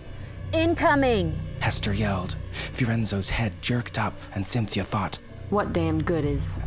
Incoming! 0.54 1.40
Hester 1.60 1.94
yelled. 1.94 2.36
Fiorenzo's 2.52 3.30
head 3.30 3.62
jerked 3.62 3.98
up, 3.98 4.18
and 4.34 4.48
Cynthia 4.48 4.84
thought, 4.84 5.20
What 5.50 5.74
damned 5.74 6.06
good 6.06 6.26
is. 6.26 6.60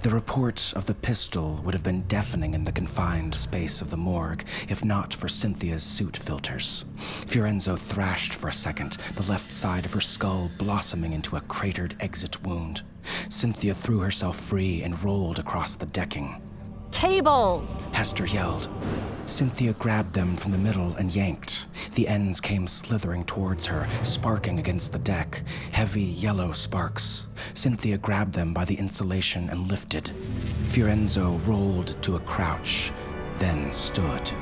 The 0.00 0.10
report 0.10 0.72
of 0.76 0.86
the 0.86 0.94
pistol 0.94 1.60
would 1.64 1.74
have 1.74 1.82
been 1.82 2.02
deafening 2.02 2.54
in 2.54 2.62
the 2.62 2.70
confined 2.70 3.34
space 3.34 3.82
of 3.82 3.90
the 3.90 3.96
morgue 3.96 4.44
if 4.68 4.84
not 4.84 5.12
for 5.12 5.28
Cynthia's 5.28 5.82
suit 5.82 6.16
filters. 6.16 6.84
Fiorenzo 6.96 7.76
thrashed 7.76 8.32
for 8.32 8.46
a 8.46 8.52
second, 8.52 8.92
the 9.16 9.28
left 9.28 9.52
side 9.52 9.84
of 9.84 9.92
her 9.92 10.00
skull 10.00 10.50
blossoming 10.56 11.14
into 11.14 11.36
a 11.36 11.40
cratered 11.40 11.96
exit 11.98 12.42
wound. 12.44 12.82
Cynthia 13.28 13.74
threw 13.74 14.00
herself 14.00 14.38
free 14.38 14.82
and 14.82 15.02
rolled 15.02 15.38
across 15.38 15.76
the 15.76 15.86
decking. 15.86 16.40
Cables! 16.90 17.68
Hester 17.92 18.26
yelled. 18.26 18.68
Cynthia 19.26 19.74
grabbed 19.74 20.14
them 20.14 20.36
from 20.36 20.52
the 20.52 20.58
middle 20.58 20.96
and 20.96 21.14
yanked. 21.14 21.66
The 21.94 22.08
ends 22.08 22.40
came 22.40 22.66
slithering 22.66 23.24
towards 23.24 23.66
her, 23.66 23.86
sparking 24.02 24.58
against 24.58 24.92
the 24.92 24.98
deck, 24.98 25.42
heavy 25.70 26.02
yellow 26.02 26.52
sparks. 26.52 27.28
Cynthia 27.52 27.98
grabbed 27.98 28.32
them 28.32 28.54
by 28.54 28.64
the 28.64 28.76
insulation 28.76 29.50
and 29.50 29.70
lifted. 29.70 30.10
Fiorenzo 30.64 31.36
rolled 31.46 32.00
to 32.02 32.16
a 32.16 32.20
crouch, 32.20 32.90
then 33.38 33.70
stood. 33.70 34.32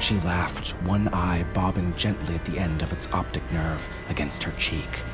She 0.00 0.18
laughed, 0.20 0.70
one 0.88 1.08
eye 1.08 1.44
bobbing 1.54 1.94
gently 1.96 2.34
at 2.34 2.44
the 2.46 2.58
end 2.58 2.82
of 2.82 2.92
its 2.92 3.08
optic 3.12 3.44
nerve 3.52 3.88
against 4.08 4.42
her 4.42 4.52
cheek. 4.58 5.04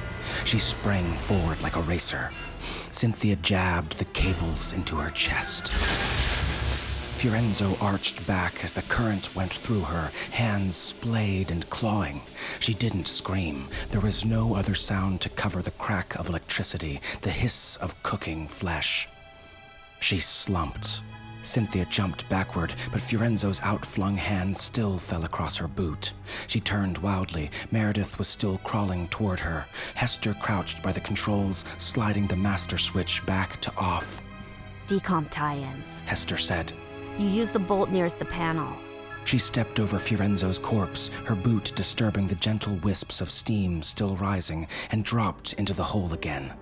She 0.44 0.58
sprang 0.58 1.12
forward 1.14 1.60
like 1.62 1.76
a 1.76 1.82
racer. 1.82 2.30
Cynthia 2.90 3.36
jabbed 3.36 3.98
the 3.98 4.04
cables 4.06 4.72
into 4.72 4.96
her 4.96 5.10
chest. 5.10 5.72
Fiorenzo 7.16 7.76
arched 7.80 8.26
back 8.26 8.62
as 8.62 8.74
the 8.74 8.82
current 8.82 9.34
went 9.34 9.52
through 9.52 9.80
her, 9.80 10.10
hands 10.32 10.76
splayed 10.76 11.50
and 11.50 11.68
clawing. 11.70 12.20
She 12.60 12.74
didn't 12.74 13.08
scream. 13.08 13.68
There 13.90 14.02
was 14.02 14.26
no 14.26 14.54
other 14.54 14.74
sound 14.74 15.22
to 15.22 15.30
cover 15.30 15.62
the 15.62 15.70
crack 15.72 16.14
of 16.16 16.28
electricity, 16.28 17.00
the 17.22 17.30
hiss 17.30 17.76
of 17.78 18.02
cooking 18.02 18.46
flesh. 18.48 19.08
She 19.98 20.20
slumped. 20.20 21.00
Cynthia 21.46 21.84
jumped 21.86 22.28
backward, 22.28 22.74
but 22.90 23.00
Fiorenzo's 23.00 23.60
outflung 23.60 24.16
hand 24.16 24.56
still 24.56 24.98
fell 24.98 25.24
across 25.24 25.56
her 25.56 25.68
boot. 25.68 26.12
She 26.48 26.60
turned 26.60 26.98
wildly. 26.98 27.50
Meredith 27.70 28.18
was 28.18 28.28
still 28.28 28.58
crawling 28.58 29.08
toward 29.08 29.40
her. 29.40 29.66
Hester 29.94 30.34
crouched 30.34 30.82
by 30.82 30.92
the 30.92 31.00
controls, 31.00 31.64
sliding 31.78 32.26
the 32.26 32.36
master 32.36 32.78
switch 32.78 33.24
back 33.26 33.60
to 33.60 33.72
off. 33.76 34.20
Decomp 34.88 35.28
tie-ins. 35.30 35.98
Hester 36.06 36.36
said. 36.36 36.72
You 37.18 37.28
use 37.28 37.50
the 37.50 37.58
bolt 37.58 37.90
nearest 37.90 38.18
the 38.18 38.24
panel. 38.26 38.76
She 39.24 39.38
stepped 39.38 39.80
over 39.80 39.98
Fiorenzo's 39.98 40.58
corpse, 40.58 41.08
her 41.24 41.34
boot 41.34 41.72
disturbing 41.74 42.26
the 42.28 42.36
gentle 42.36 42.76
wisps 42.76 43.20
of 43.20 43.30
steam 43.30 43.82
still 43.82 44.16
rising, 44.16 44.68
and 44.90 45.04
dropped 45.04 45.54
into 45.54 45.74
the 45.74 45.82
hole 45.82 46.12
again. 46.12 46.52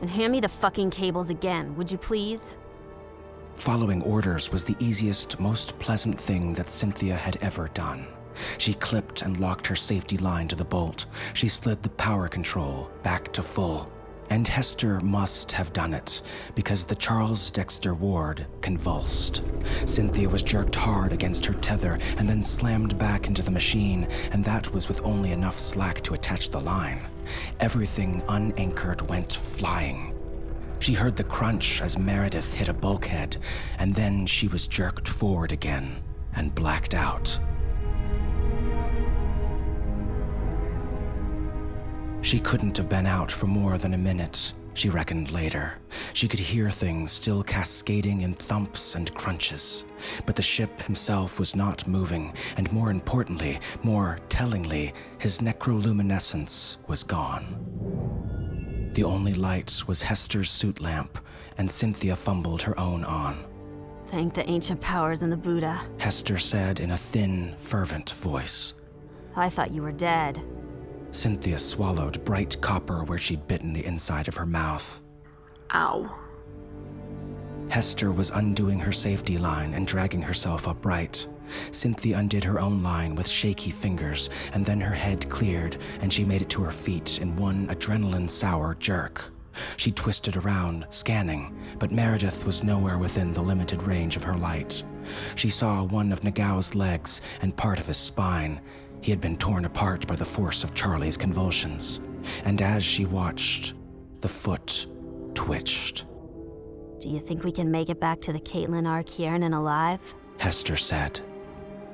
And 0.00 0.08
hand 0.08 0.32
me 0.32 0.40
the 0.40 0.48
fucking 0.48 0.90
cables 0.90 1.30
again, 1.30 1.76
would 1.76 1.90
you 1.90 1.98
please? 1.98 2.56
Following 3.56 4.02
orders 4.02 4.52
was 4.52 4.64
the 4.64 4.76
easiest, 4.78 5.40
most 5.40 5.78
pleasant 5.78 6.20
thing 6.20 6.52
that 6.54 6.68
Cynthia 6.68 7.16
had 7.16 7.38
ever 7.40 7.68
done. 7.72 8.06
She 8.58 8.74
clipped 8.74 9.22
and 9.22 9.38
locked 9.38 9.66
her 9.68 9.76
safety 9.76 10.18
line 10.18 10.48
to 10.48 10.56
the 10.56 10.64
bolt. 10.64 11.06
She 11.34 11.48
slid 11.48 11.82
the 11.82 11.90
power 11.90 12.28
control 12.28 12.90
back 13.02 13.32
to 13.32 13.42
full. 13.42 13.90
And 14.30 14.48
Hester 14.48 15.00
must 15.00 15.52
have 15.52 15.72
done 15.74 15.92
it, 15.92 16.22
because 16.54 16.84
the 16.84 16.94
Charles 16.94 17.50
Dexter 17.50 17.94
Ward 17.94 18.46
convulsed. 18.62 19.42
Cynthia 19.84 20.28
was 20.28 20.42
jerked 20.42 20.74
hard 20.74 21.12
against 21.12 21.44
her 21.44 21.52
tether 21.52 21.98
and 22.16 22.28
then 22.28 22.42
slammed 22.42 22.96
back 22.98 23.28
into 23.28 23.42
the 23.42 23.50
machine, 23.50 24.08
and 24.32 24.42
that 24.44 24.72
was 24.72 24.88
with 24.88 25.02
only 25.02 25.32
enough 25.32 25.58
slack 25.58 26.02
to 26.04 26.14
attach 26.14 26.50
the 26.50 26.60
line. 26.60 27.00
Everything 27.60 28.22
unanchored 28.28 29.08
went 29.10 29.32
flying. 29.32 30.13
She 30.84 30.92
heard 30.92 31.16
the 31.16 31.24
crunch 31.24 31.80
as 31.80 31.96
Meredith 31.96 32.52
hit 32.52 32.68
a 32.68 32.74
bulkhead, 32.74 33.38
and 33.78 33.94
then 33.94 34.26
she 34.26 34.48
was 34.48 34.66
jerked 34.66 35.08
forward 35.08 35.50
again 35.50 35.96
and 36.36 36.54
blacked 36.54 36.94
out. 36.94 37.40
She 42.20 42.38
couldn't 42.38 42.76
have 42.76 42.90
been 42.90 43.06
out 43.06 43.30
for 43.30 43.46
more 43.46 43.78
than 43.78 43.94
a 43.94 43.96
minute. 43.96 44.52
she 44.74 44.90
reckoned 44.90 45.30
later. 45.30 45.72
She 46.12 46.28
could 46.28 46.40
hear 46.40 46.68
things 46.68 47.12
still 47.12 47.42
cascading 47.42 48.20
in 48.20 48.34
thumps 48.34 48.94
and 48.94 49.14
crunches. 49.14 49.86
But 50.26 50.36
the 50.36 50.42
ship 50.42 50.82
himself 50.82 51.38
was 51.38 51.56
not 51.56 51.88
moving, 51.88 52.34
and 52.58 52.70
more 52.72 52.90
importantly, 52.90 53.58
more 53.82 54.18
tellingly, 54.28 54.92
his 55.16 55.38
necroluminescence 55.38 56.76
was 56.88 57.04
gone. 57.04 58.13
The 58.94 59.04
only 59.04 59.34
light 59.34 59.82
was 59.88 60.02
Hester's 60.02 60.50
suit 60.50 60.80
lamp, 60.80 61.18
and 61.58 61.68
Cynthia 61.68 62.14
fumbled 62.14 62.62
her 62.62 62.78
own 62.78 63.04
on. 63.04 63.44
Thank 64.06 64.34
the 64.34 64.48
ancient 64.48 64.80
powers 64.80 65.22
and 65.22 65.32
the 65.32 65.36
Buddha. 65.36 65.80
Hester 65.98 66.38
said 66.38 66.78
in 66.78 66.92
a 66.92 66.96
thin, 66.96 67.56
fervent 67.58 68.10
voice. 68.10 68.74
I 69.34 69.48
thought 69.50 69.72
you 69.72 69.82
were 69.82 69.90
dead. 69.90 70.40
Cynthia 71.10 71.58
swallowed 71.58 72.24
bright 72.24 72.60
copper 72.60 73.02
where 73.02 73.18
she'd 73.18 73.48
bitten 73.48 73.72
the 73.72 73.84
inside 73.84 74.28
of 74.28 74.36
her 74.36 74.46
mouth. 74.46 75.02
Ow. 75.74 76.14
Hester 77.70 78.12
was 78.12 78.30
undoing 78.30 78.78
her 78.78 78.92
safety 78.92 79.38
line 79.38 79.74
and 79.74 79.88
dragging 79.88 80.22
herself 80.22 80.68
upright. 80.68 81.26
Cynthia 81.70 82.18
undid 82.18 82.44
her 82.44 82.60
own 82.60 82.82
line 82.82 83.14
with 83.14 83.28
shaky 83.28 83.70
fingers, 83.70 84.30
and 84.52 84.64
then 84.64 84.80
her 84.80 84.94
head 84.94 85.28
cleared 85.28 85.76
and 86.00 86.12
she 86.12 86.24
made 86.24 86.42
it 86.42 86.50
to 86.50 86.62
her 86.62 86.70
feet 86.70 87.20
in 87.20 87.36
one 87.36 87.66
adrenaline 87.68 88.28
sour 88.28 88.74
jerk. 88.74 89.32
She 89.76 89.92
twisted 89.92 90.36
around, 90.36 90.86
scanning, 90.90 91.56
but 91.78 91.92
Meredith 91.92 92.44
was 92.44 92.64
nowhere 92.64 92.98
within 92.98 93.30
the 93.30 93.42
limited 93.42 93.84
range 93.84 94.16
of 94.16 94.24
her 94.24 94.34
light. 94.34 94.82
She 95.36 95.48
saw 95.48 95.84
one 95.84 96.12
of 96.12 96.24
Nagao's 96.24 96.74
legs 96.74 97.20
and 97.40 97.56
part 97.56 97.78
of 97.78 97.86
his 97.86 97.96
spine, 97.96 98.60
he 99.04 99.10
had 99.10 99.20
been 99.20 99.36
torn 99.36 99.66
apart 99.66 100.06
by 100.06 100.16
the 100.16 100.24
force 100.24 100.64
of 100.64 100.74
Charlie's 100.74 101.18
convulsions, 101.18 102.00
and 102.44 102.62
as 102.62 102.82
she 102.82 103.04
watched, 103.04 103.74
the 104.22 104.28
foot 104.28 104.86
twitched. 105.34 106.06
Do 107.00 107.10
you 107.10 107.20
think 107.20 107.44
we 107.44 107.52
can 107.52 107.70
make 107.70 107.90
it 107.90 108.00
back 108.00 108.22
to 108.22 108.32
the 108.32 108.40
Caitlin 108.40 108.88
R. 108.88 109.02
Kiernan 109.02 109.52
alive? 109.52 110.14
Hester 110.38 110.76
said. 110.76 111.20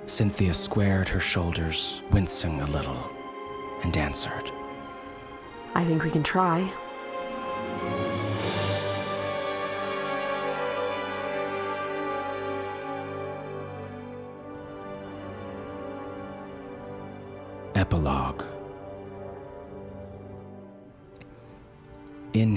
Cynthia 0.07 0.55
squared 0.55 1.09
her 1.09 1.21
shoulders, 1.21 2.03
wincing 2.11 2.61
a 2.61 2.67
little, 2.67 3.11
and 3.83 3.97
answered. 3.97 4.51
I 5.75 5.85
think 5.85 6.03
we 6.03 6.11
can 6.11 6.23
try. 6.23 6.71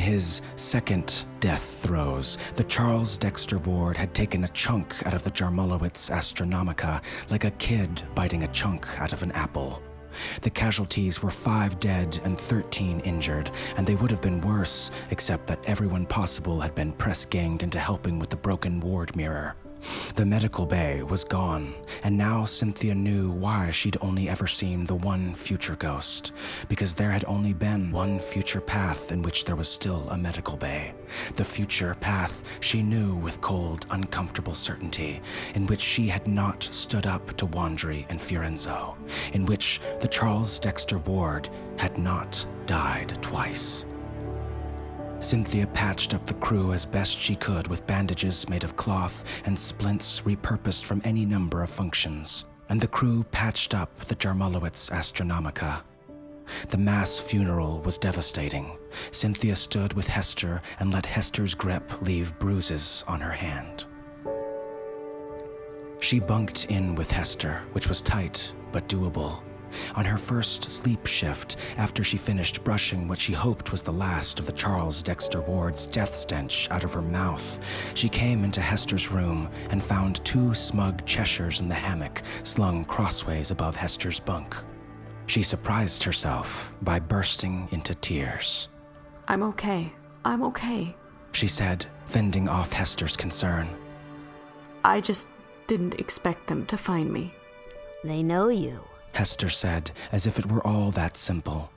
His 0.04 0.42
second 0.58 1.24
death 1.40 1.82
throes, 1.82 2.38
the 2.56 2.64
Charles 2.66 3.18
Dexter 3.18 3.58
Ward 3.58 3.96
had 3.96 4.14
taken 4.14 4.44
a 4.44 4.50
chunk 4.50 4.94
out 5.08 5.14
of 5.14 5.24
the 5.24 5.32
Jarmulowitz 5.32 6.12
Astronomica 6.12 7.02
like 7.30 7.46
a 7.46 7.52
kid 7.52 8.04
biting 8.14 8.44
a 8.44 8.50
chunk 8.50 8.86
out 9.00 9.14
of 9.14 9.24
an 9.24 9.32
apple. 9.32 9.82
The 10.42 10.50
casualties 10.50 11.24
were 11.24 11.32
five 11.32 11.80
dead 11.80 12.20
and 12.26 12.38
13 12.38 13.00
injured, 13.00 13.50
and 13.78 13.88
they 13.88 13.96
would 13.96 14.12
have 14.12 14.22
been 14.22 14.42
worse, 14.42 14.92
except 15.10 15.48
that 15.48 15.64
everyone 15.66 16.06
possible 16.06 16.60
had 16.60 16.76
been 16.76 16.92
press 16.92 17.26
ganged 17.26 17.64
into 17.64 17.80
helping 17.80 18.20
with 18.20 18.30
the 18.30 18.36
broken 18.36 18.82
ward 18.82 19.16
mirror. 19.16 19.56
The 20.16 20.26
medical 20.26 20.66
bay 20.66 21.02
was 21.04 21.24
gone, 21.24 21.74
and 22.04 22.18
now 22.18 22.46
Cynthia 22.46 22.94
knew 22.94 23.32
why 23.32 23.72
she'd 23.72 23.98
only 24.02 24.30
ever 24.30 24.48
seen 24.48 24.86
the 24.86 24.96
one 24.96 25.34
future 25.34 25.76
ghost, 25.76 26.34
because 26.70 26.96
there 26.96 27.12
had 27.12 27.26
only 27.26 27.54
been 27.54 27.92
one 27.92 28.20
future 28.20 28.62
path 28.62 29.12
in 29.12 29.22
which 29.22 29.46
there 29.46 29.56
was 29.56 29.68
still 29.68 30.08
a 30.10 30.18
medical 30.18 30.56
bay. 30.56 30.94
The 31.36 31.44
future 31.44 31.96
path 31.96 32.44
she 32.60 32.84
knew 32.84 33.16
with 33.16 33.42
cold, 33.42 33.86
uncomfortable 33.90 34.56
certainty, 34.56 35.22
in 35.56 35.68
which 35.68 35.82
she 35.82 36.08
had 36.08 36.28
not 36.28 36.64
stood 36.64 37.08
up 37.08 37.36
to 37.38 37.48
Wandry 37.48 38.06
and 38.10 38.20
Fiorenzo, 38.20 38.96
in 39.34 39.46
which 39.46 39.82
the 40.00 40.08
Charles 40.08 40.60
Dexter 40.60 41.00
Ward 41.00 41.50
had 41.78 41.98
not 41.98 42.46
died 42.66 43.18
twice. 43.22 43.86
Cynthia 45.24 45.66
patched 45.68 46.14
up 46.14 46.26
the 46.26 46.34
crew 46.34 46.74
as 46.74 46.86
best 46.86 47.18
she 47.18 47.38
could 47.38 47.70
with 47.70 47.88
bandages 47.88 48.50
made 48.50 48.66
of 48.66 48.76
cloth 48.76 49.24
and 49.46 49.58
splints 49.58 50.20
repurposed 50.22 50.84
from 50.84 51.02
any 51.06 51.26
number 51.26 51.64
of 51.64 51.70
functions, 51.70 52.46
and 52.68 52.82
the 52.82 52.90
crew 52.90 53.24
patched 53.32 53.74
up 53.74 53.98
the 54.02 54.16
Jarmulowitz 54.16 54.92
Astronomica. 54.92 55.82
The 56.70 56.78
mass 56.78 57.20
funeral 57.20 57.80
was 57.80 57.98
devastating. 57.98 58.78
Cynthia 59.12 59.56
stood 59.56 59.94
with 59.94 60.08
Hester 60.08 60.62
and 60.82 60.92
let 60.92 61.06
Hester's 61.06 61.56
grip 61.56 62.02
leave 62.02 62.38
bruises 62.38 63.06
on 63.08 63.22
her 63.22 63.32
hand. 63.32 63.86
She 66.02 66.20
bunked 66.20 66.66
in 66.66 66.96
with 66.96 67.10
Hester, 67.10 67.62
which 67.72 67.88
was 67.88 68.02
tight 68.02 68.54
but 68.74 68.90
doable. 68.90 69.42
On 69.96 70.06
her 70.06 70.18
first 70.18 70.64
sleep 70.64 71.06
shift, 71.06 71.58
after 71.78 72.04
she 72.04 72.18
finished 72.18 72.64
brushing 72.64 73.08
what 73.08 73.20
she 73.20 73.34
hoped 73.34 73.72
was 73.72 73.84
the 73.84 73.92
last 73.92 74.40
of 74.40 74.46
the 74.46 74.52
Charles 74.52 75.02
Dexter 75.02 75.42
Ward's 75.42 75.88
death 75.88 76.14
stench 76.14 76.70
out 76.72 76.84
of 76.84 76.94
her 76.94 77.02
mouth, 77.02 77.60
she 77.94 78.10
came 78.10 78.44
into 78.44 78.62
Hester's 78.62 79.12
room 79.12 79.50
and 79.70 79.82
found 79.82 80.24
two 80.26 80.54
smug 80.54 81.06
Cheshires 81.06 81.60
in 81.60 81.70
the 81.70 81.76
hammock 81.76 82.22
slung 82.44 82.86
crossways 82.86 83.52
above 83.52 83.76
Hester's 83.76 84.20
bunk. 84.20 84.56
She 85.26 85.44
surprised 85.44 86.04
herself 86.04 86.74
by 86.82 87.00
bursting 87.00 87.68
into 87.72 87.96
tears. 87.96 88.70
I'm 89.28 89.44
okay. 89.44 89.92
I'm 90.26 90.44
okay. 90.44 90.96
She 91.32 91.48
said, 91.48 91.86
fending 92.06 92.48
off 92.48 92.74
Hester's 92.74 93.18
concern. 93.18 93.70
I 94.84 95.02
just 95.02 95.30
didn't 95.68 96.00
expect 96.00 96.48
them 96.48 96.66
to 96.68 96.78
find 96.78 97.12
me. 97.12 97.34
They 98.04 98.22
know 98.22 98.50
you. 98.50 98.82
Hester 99.14 99.50
said, 99.50 99.92
as 100.12 100.28
if 100.28 100.40
it 100.40 100.48
were 100.48 100.66
all 100.66 100.92
that 100.92 101.18
simple. 101.18 101.70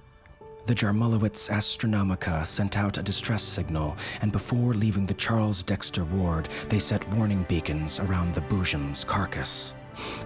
The 0.67 0.75
Jarmulowitz 0.75 1.49
Astronomica 1.49 2.45
sent 2.45 2.77
out 2.77 2.99
a 2.99 3.03
distress 3.03 3.43
signal, 3.43 3.97
and 4.21 4.33
before 4.33 4.75
leaving 4.75 5.07
the 5.07 5.15
Charles 5.15 5.63
Dexter 5.63 6.05
ward, 6.05 6.49
they 6.69 6.81
set 6.81 7.09
warning 7.11 7.45
beacons 7.49 8.01
around 8.01 8.35
the 8.35 8.41
Boojum's 8.41 9.05
carcass. 9.05 9.75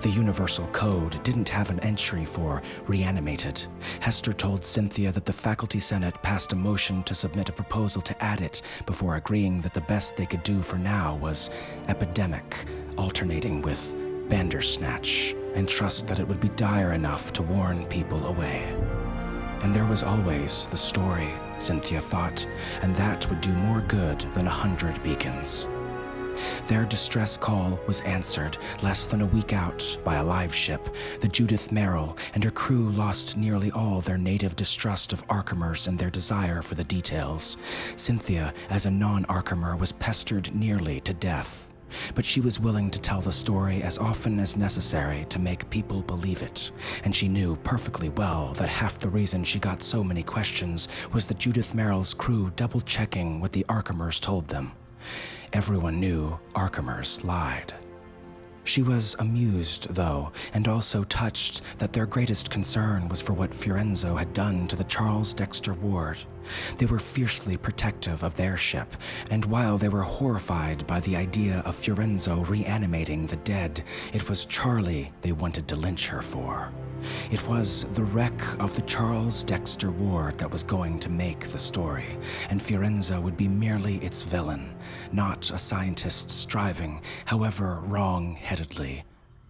The 0.00 0.08
Universal 0.08 0.68
Code 0.68 1.22
didn't 1.22 1.48
have 1.50 1.70
an 1.70 1.78
entry 1.80 2.24
for 2.24 2.62
reanimated. 2.86 3.62
Hester 4.00 4.32
told 4.32 4.64
Cynthia 4.64 5.12
that 5.12 5.26
the 5.26 5.32
Faculty 5.32 5.78
Senate 5.78 6.20
passed 6.22 6.52
a 6.52 6.56
motion 6.56 7.02
to 7.04 7.14
submit 7.14 7.50
a 7.50 7.52
proposal 7.52 8.00
to 8.02 8.24
add 8.24 8.40
it 8.40 8.62
before 8.86 9.16
agreeing 9.16 9.60
that 9.60 9.74
the 9.74 9.82
best 9.82 10.16
they 10.16 10.26
could 10.26 10.42
do 10.42 10.62
for 10.62 10.76
now 10.76 11.16
was 11.16 11.50
epidemic, 11.88 12.64
alternating 12.96 13.62
with 13.62 13.94
Bandersnatch 14.28 15.34
and 15.54 15.68
trust 15.68 16.06
that 16.08 16.18
it 16.18 16.26
would 16.26 16.40
be 16.40 16.48
dire 16.50 16.92
enough 16.92 17.32
to 17.34 17.42
warn 17.42 17.86
people 17.86 18.26
away. 18.26 18.62
And 19.62 19.74
there 19.74 19.86
was 19.86 20.02
always 20.02 20.66
the 20.68 20.76
story, 20.76 21.28
Cynthia 21.58 22.00
thought, 22.00 22.46
and 22.82 22.94
that 22.96 23.28
would 23.28 23.40
do 23.40 23.52
more 23.52 23.82
good 23.82 24.20
than 24.32 24.46
a 24.46 24.50
hundred 24.50 25.02
beacons. 25.02 25.68
Their 26.66 26.84
distress 26.86 27.36
call 27.36 27.78
was 27.86 28.00
answered 28.02 28.56
less 28.82 29.06
than 29.06 29.20
a 29.20 29.26
week 29.26 29.52
out 29.52 29.98
by 30.04 30.16
a 30.16 30.24
live 30.24 30.54
ship. 30.54 30.88
The 31.20 31.28
Judith 31.28 31.72
Merrill 31.72 32.16
and 32.34 32.44
her 32.44 32.50
crew 32.50 32.90
lost 32.92 33.36
nearly 33.36 33.70
all 33.72 34.00
their 34.00 34.18
native 34.18 34.56
distrust 34.56 35.12
of 35.12 35.26
Arkhamers 35.28 35.88
and 35.88 35.98
their 35.98 36.10
desire 36.10 36.62
for 36.62 36.76
the 36.76 36.84
details. 36.84 37.56
Cynthia, 37.96 38.54
as 38.70 38.86
a 38.86 38.90
non 38.90 39.24
Arkhamer, 39.24 39.78
was 39.78 39.92
pestered 39.92 40.54
nearly 40.54 41.00
to 41.00 41.12
death 41.12 41.69
but 42.14 42.24
she 42.24 42.40
was 42.40 42.60
willing 42.60 42.90
to 42.90 43.00
tell 43.00 43.20
the 43.20 43.32
story 43.32 43.82
as 43.82 43.98
often 43.98 44.38
as 44.40 44.56
necessary 44.56 45.24
to 45.28 45.38
make 45.38 45.68
people 45.70 46.02
believe 46.02 46.42
it, 46.42 46.70
and 47.04 47.14
she 47.14 47.28
knew 47.28 47.56
perfectly 47.56 48.08
well 48.10 48.52
that 48.54 48.68
half 48.68 48.98
the 48.98 49.08
reason 49.08 49.44
she 49.44 49.58
got 49.58 49.82
so 49.82 50.02
many 50.02 50.22
questions 50.22 50.88
was 51.12 51.26
that 51.26 51.38
Judith 51.38 51.74
Merrill's 51.74 52.14
crew 52.14 52.52
double 52.56 52.80
checking 52.80 53.40
what 53.40 53.52
the 53.52 53.64
Arkhamers 53.68 54.20
told 54.20 54.48
them. 54.48 54.72
Everyone 55.52 55.98
knew 55.98 56.38
Arkhamers 56.54 57.24
lied. 57.24 57.74
She 58.64 58.82
was 58.82 59.16
amused, 59.18 59.94
though, 59.94 60.32
and 60.54 60.68
also 60.68 61.02
touched 61.04 61.62
that 61.78 61.92
their 61.92 62.06
greatest 62.06 62.50
concern 62.50 63.08
was 63.08 63.20
for 63.20 63.32
what 63.32 63.54
Fiorenzo 63.54 64.16
had 64.16 64.32
done 64.32 64.68
to 64.68 64.76
the 64.76 64.84
Charles 64.84 65.32
Dexter 65.32 65.74
Ward. 65.74 66.18
They 66.78 66.86
were 66.86 66.98
fiercely 66.98 67.56
protective 67.56 68.22
of 68.22 68.34
their 68.34 68.56
ship, 68.56 68.94
and 69.30 69.44
while 69.44 69.78
they 69.78 69.88
were 69.88 70.02
horrified 70.02 70.86
by 70.86 71.00
the 71.00 71.16
idea 71.16 71.62
of 71.64 71.74
Fiorenzo 71.74 72.44
reanimating 72.44 73.26
the 73.26 73.36
dead, 73.36 73.82
it 74.12 74.28
was 74.28 74.46
Charlie 74.46 75.12
they 75.22 75.32
wanted 75.32 75.66
to 75.68 75.76
lynch 75.76 76.08
her 76.08 76.22
for. 76.22 76.70
It 77.30 77.46
was 77.46 77.84
the 77.94 78.04
wreck 78.04 78.40
of 78.58 78.74
the 78.74 78.82
Charles 78.82 79.44
Dexter 79.44 79.90
Ward 79.90 80.38
that 80.38 80.50
was 80.50 80.62
going 80.62 80.98
to 81.00 81.08
make 81.08 81.48
the 81.48 81.58
story, 81.58 82.18
and 82.48 82.60
Fiorenzo 82.60 83.20
would 83.20 83.36
be 83.36 83.48
merely 83.48 83.96
its 83.96 84.22
villain, 84.22 84.74
not 85.12 85.50
a 85.50 85.58
scientist 85.58 86.30
striving, 86.30 87.02
however 87.24 87.80
wrong 87.84 88.34
headedly, 88.34 89.04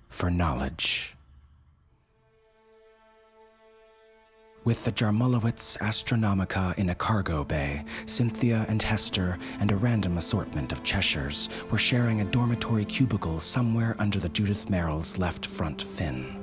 for 0.09 0.31
knowledge. 0.31 1.17
With 4.63 4.85
the 4.85 4.93
Jarmulowitz 4.93 5.79
Astronomica 5.79 6.77
in 6.77 6.91
a 6.91 6.95
cargo 6.95 7.45
bay, 7.45 7.83
Cynthia 8.05 8.67
and 8.69 8.83
Hester 8.83 9.39
and 9.59 9.73
a 9.73 9.77
random 9.77 10.19
assortment 10.19 10.71
of 10.71 10.85
Cheshires 10.85 11.49
were 11.71 11.79
sharing 11.79 12.21
a 12.21 12.27
dormitory 12.27 12.85
cubicle 12.85 13.41
somewhere 13.41 13.97
under 13.99 14.19
the 14.19 14.29
Judith 14.29 14.69
Merrill's 14.69 15.17
left 15.17 15.47
front 15.47 15.81
fin. 15.81 16.40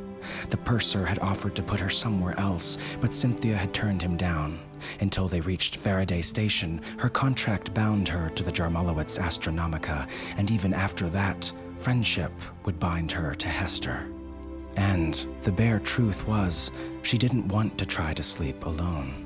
The 0.50 0.58
purser 0.58 1.06
had 1.06 1.20
offered 1.20 1.56
to 1.56 1.64
put 1.64 1.80
her 1.80 1.90
somewhere 1.90 2.40
else, 2.40 2.78
but 3.02 3.14
Cynthia 3.14 3.56
had 3.56 3.74
turned 3.74 4.02
him 4.02 4.18
down. 4.18 4.60
Until 5.00 5.28
they 5.28 5.42
reached 5.42 5.78
Faraday 5.78 6.22
Station, 6.22 6.82
her 6.98 7.10
contract 7.10 7.74
bound 7.74 8.08
her 8.08 8.30
to 8.32 8.44
the 8.44 8.52
Jarmulowitz 8.52 9.20
Astronomica, 9.20 10.08
and 10.38 10.52
even 10.52 10.74
after 10.74 11.10
that, 11.10 11.52
friendship 11.78 12.32
would 12.66 12.80
bind 12.80 13.12
her 13.12 13.34
to 13.36 13.48
Hester. 13.48 14.08
And 14.76 15.26
the 15.42 15.52
bare 15.52 15.80
truth 15.80 16.28
was, 16.28 16.72
she 17.02 17.18
didn't 17.18 17.48
want 17.48 17.78
to 17.80 17.86
try 17.86 18.14
to 18.14 18.24
sleep 18.24 18.66
alone. 18.66 19.24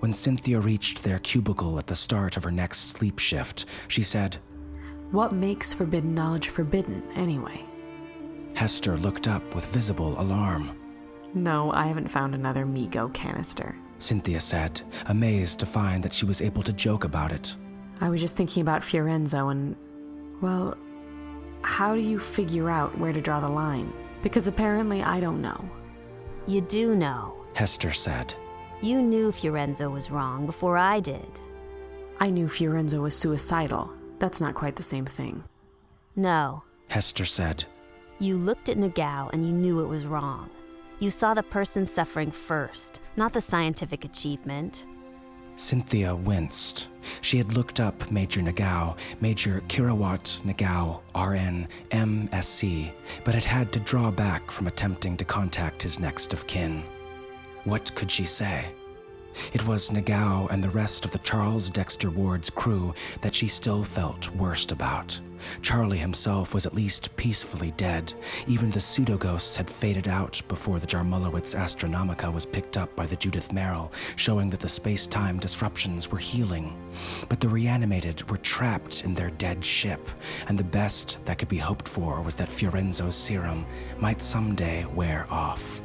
When 0.00 0.12
Cynthia 0.12 0.60
reached 0.60 1.02
their 1.02 1.18
cubicle 1.18 1.78
at 1.78 1.86
the 1.86 1.94
start 1.94 2.36
of 2.36 2.44
her 2.44 2.50
next 2.50 2.90
sleep 2.90 3.18
shift, 3.18 3.66
she 3.88 4.02
said, 4.02 4.36
What 5.10 5.32
makes 5.32 5.74
forbidden 5.74 6.14
knowledge 6.14 6.48
forbidden, 6.48 7.02
anyway? 7.14 7.64
Hester 8.56 8.96
looked 8.96 9.28
up 9.28 9.54
with 9.54 9.66
visible 9.66 10.18
alarm. 10.18 10.70
No, 11.34 11.70
I 11.72 11.86
haven't 11.86 12.08
found 12.08 12.34
another 12.34 12.64
Mi-Go 12.64 13.10
canister. 13.10 13.76
Cynthia 13.98 14.40
said, 14.40 14.80
amazed 15.06 15.60
to 15.60 15.66
find 15.66 16.02
that 16.02 16.14
she 16.14 16.24
was 16.24 16.40
able 16.40 16.62
to 16.62 16.72
joke 16.72 17.04
about 17.04 17.32
it. 17.32 17.54
I 18.00 18.08
was 18.08 18.20
just 18.20 18.34
thinking 18.34 18.62
about 18.62 18.82
Fiorenzo 18.82 19.50
and. 19.50 19.76
Well, 20.40 20.74
how 21.60 21.94
do 21.94 22.00
you 22.00 22.18
figure 22.18 22.70
out 22.70 22.96
where 22.98 23.12
to 23.12 23.20
draw 23.20 23.40
the 23.40 23.48
line? 23.48 23.92
Because 24.22 24.48
apparently 24.48 25.02
I 25.02 25.20
don't 25.20 25.42
know. 25.42 25.62
You 26.46 26.62
do 26.62 26.94
know. 26.94 27.36
Hester 27.54 27.92
said. 27.92 28.34
You 28.80 29.02
knew 29.02 29.32
Fiorenzo 29.32 29.90
was 29.90 30.10
wrong 30.10 30.46
before 30.46 30.78
I 30.78 31.00
did. 31.00 31.40
I 32.20 32.30
knew 32.30 32.48
Fiorenzo 32.48 33.02
was 33.02 33.14
suicidal. 33.14 33.90
That's 34.18 34.40
not 34.40 34.54
quite 34.54 34.76
the 34.76 34.82
same 34.82 35.04
thing. 35.04 35.44
No. 36.14 36.62
Hester 36.88 37.26
said. 37.26 37.66
You 38.18 38.38
looked 38.38 38.70
at 38.70 38.78
Nagao 38.78 39.28
and 39.34 39.46
you 39.46 39.52
knew 39.52 39.80
it 39.80 39.88
was 39.88 40.06
wrong. 40.06 40.48
You 41.00 41.10
saw 41.10 41.34
the 41.34 41.42
person 41.42 41.84
suffering 41.84 42.30
first, 42.30 43.00
not 43.16 43.34
the 43.34 43.42
scientific 43.42 44.06
achievement. 44.06 44.86
Cynthia 45.56 46.14
winced. 46.14 46.88
She 47.20 47.36
had 47.36 47.52
looked 47.52 47.78
up 47.78 48.10
Major 48.10 48.40
Nagao, 48.40 48.96
Major 49.20 49.62
Kirawat 49.68 50.40
Nagao, 50.44 51.02
RN, 51.14 51.68
MSc, 51.90 52.92
but 53.24 53.34
had 53.34 53.44
had 53.44 53.72
to 53.72 53.80
draw 53.80 54.10
back 54.10 54.50
from 54.50 54.66
attempting 54.66 55.16
to 55.18 55.24
contact 55.26 55.82
his 55.82 56.00
next 56.00 56.32
of 56.32 56.46
kin. 56.46 56.82
What 57.64 57.94
could 57.94 58.10
she 58.10 58.24
say? 58.24 58.66
It 59.52 59.66
was 59.66 59.92
Nagao 59.92 60.48
and 60.50 60.62
the 60.62 60.70
rest 60.70 61.04
of 61.04 61.10
the 61.10 61.18
Charles 61.18 61.70
Dexter 61.70 62.10
Ward's 62.10 62.50
crew 62.50 62.94
that 63.20 63.34
she 63.34 63.46
still 63.46 63.84
felt 63.84 64.30
worst 64.32 64.72
about. 64.72 65.20
Charlie 65.62 65.98
himself 65.98 66.54
was 66.54 66.66
at 66.66 66.74
least 66.74 67.14
peacefully 67.16 67.72
dead. 67.76 68.12
Even 68.46 68.70
the 68.70 68.80
pseudo 68.80 69.16
ghosts 69.16 69.56
had 69.56 69.68
faded 69.70 70.08
out 70.08 70.40
before 70.48 70.78
the 70.78 70.86
Jarmulowitz 70.86 71.54
Astronomica 71.54 72.32
was 72.32 72.46
picked 72.46 72.76
up 72.76 72.94
by 72.96 73.06
the 73.06 73.16
Judith 73.16 73.52
Merrill, 73.52 73.92
showing 74.16 74.50
that 74.50 74.60
the 74.60 74.68
space 74.68 75.06
time 75.06 75.38
disruptions 75.38 76.10
were 76.10 76.18
healing. 76.18 76.76
But 77.28 77.40
the 77.40 77.48
reanimated 77.48 78.28
were 78.30 78.38
trapped 78.38 79.04
in 79.04 79.14
their 79.14 79.30
dead 79.30 79.64
ship, 79.64 80.08
and 80.48 80.58
the 80.58 80.64
best 80.64 81.18
that 81.24 81.38
could 81.38 81.48
be 81.48 81.58
hoped 81.58 81.88
for 81.88 82.20
was 82.22 82.34
that 82.36 82.48
Fiorenzo's 82.48 83.16
serum 83.16 83.66
might 83.98 84.22
someday 84.22 84.84
wear 84.86 85.26
off. 85.30 85.82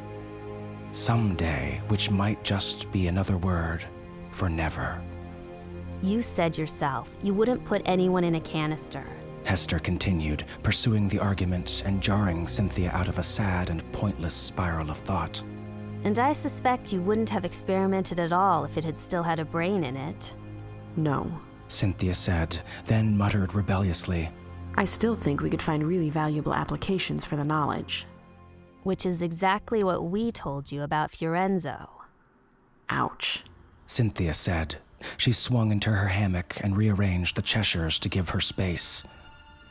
Someday, 0.92 1.82
which 1.88 2.12
might 2.12 2.44
just 2.44 2.92
be 2.92 3.08
another 3.08 3.38
word 3.38 3.86
for 4.32 4.50
never. 4.50 5.02
You 6.02 6.22
said 6.22 6.58
yourself 6.58 7.10
you 7.22 7.34
wouldn't 7.34 7.64
put 7.66 7.82
anyone 7.86 8.24
in 8.24 8.36
a 8.36 8.42
canister. 8.42 9.06
Hester 9.46 9.80
continued, 9.80 10.44
pursuing 10.64 11.08
the 11.08 11.20
argument 11.20 11.84
and 11.86 12.02
jarring 12.02 12.46
Cynthia 12.46 12.92
out 12.92 13.08
of 13.08 13.18
a 13.18 13.24
sad 13.24 13.70
and 13.70 13.90
pointless 13.92 14.34
spiral 14.34 14.92
of 14.92 14.98
thought. 14.98 15.42
And 16.04 16.20
I 16.20 16.34
suspect 16.34 16.92
you 16.92 17.02
wouldn't 17.02 17.30
have 17.30 17.46
experimented 17.46 18.20
at 18.20 18.32
all 18.32 18.66
if 18.66 18.78
it 18.78 18.84
had 18.84 19.00
still 19.00 19.24
had 19.24 19.40
a 19.40 19.46
brain 19.46 19.84
in 19.84 19.96
it. 19.96 20.34
No. 20.96 21.32
Cynthia 21.68 22.14
said, 22.14 22.60
then 22.86 23.18
muttered 23.18 23.56
rebelliously, 23.56 24.30
I 24.76 24.86
still 24.86 25.16
think 25.16 25.42
we 25.42 25.50
could 25.50 25.62
find 25.62 25.84
really 25.84 26.10
valuable 26.10 26.54
applications 26.54 27.26
for 27.26 27.36
the 27.36 27.44
knowledge. 27.44 28.06
Which 28.84 29.06
is 29.06 29.22
exactly 29.22 29.84
what 29.84 30.04
we 30.04 30.32
told 30.32 30.72
you 30.72 30.82
about 30.82 31.12
Fiorenzo. 31.12 31.90
Ouch. 32.90 33.44
Cynthia 33.88 34.34
said. 34.34 34.78
She 35.18 35.32
swung 35.32 35.72
into 35.72 35.90
her 35.92 36.08
hammock 36.08 36.58
and 36.62 36.78
rearranged 36.78 37.36
the 37.36 37.42
Cheshires 37.42 38.00
to 38.00 38.10
give 38.10 38.30
her 38.30 38.42
space. 38.42 39.04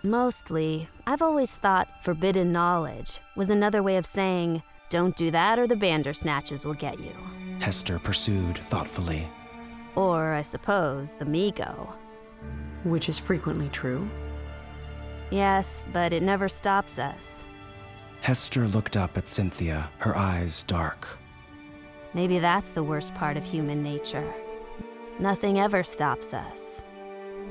Mostly, 0.02 0.88
I've 1.06 1.22
always 1.22 1.52
thought 1.52 2.04
forbidden 2.04 2.52
knowledge 2.52 3.20
was 3.36 3.50
another 3.50 3.82
way 3.82 3.96
of 3.96 4.06
saying, 4.06 4.62
don't 4.88 5.16
do 5.16 5.30
that 5.30 5.58
or 5.58 5.66
the 5.66 5.76
Bandersnatches 5.76 6.64
will 6.64 6.74
get 6.74 6.98
you. 6.98 7.12
Hester 7.60 7.98
pursued 7.98 8.58
thoughtfully. 8.58 9.28
Or, 9.94 10.32
I 10.32 10.42
suppose, 10.42 11.14
the 11.14 11.24
Mi-Go. 11.24 11.92
Which 12.84 13.08
is 13.08 13.18
frequently 13.18 13.68
true. 13.68 14.08
Yes, 15.30 15.84
but 15.92 16.12
it 16.12 16.22
never 16.22 16.48
stops 16.48 16.98
us. 16.98 17.44
Hester 18.20 18.68
looked 18.68 18.96
up 18.96 19.16
at 19.16 19.28
Cynthia, 19.28 19.90
her 19.98 20.16
eyes 20.16 20.62
dark. 20.64 21.18
Maybe 22.12 22.38
that's 22.38 22.70
the 22.70 22.82
worst 22.82 23.14
part 23.14 23.36
of 23.36 23.44
human 23.44 23.82
nature. 23.82 24.34
Nothing 25.18 25.58
ever 25.58 25.82
stops 25.82 26.34
us. 26.34 26.82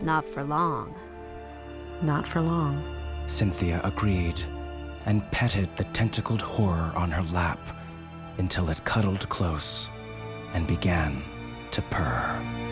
Not 0.01 0.25
for 0.25 0.43
long. 0.43 0.93
Not 2.01 2.27
for 2.27 2.41
long. 2.41 2.83
Cynthia 3.27 3.81
agreed 3.83 4.41
and 5.05 5.29
petted 5.31 5.75
the 5.75 5.85
tentacled 5.85 6.41
horror 6.41 6.91
on 6.95 7.09
her 7.11 7.23
lap 7.33 7.59
until 8.37 8.69
it 8.69 8.83
cuddled 8.85 9.27
close 9.29 9.89
and 10.53 10.67
began 10.67 11.21
to 11.71 11.81
purr. 11.83 12.68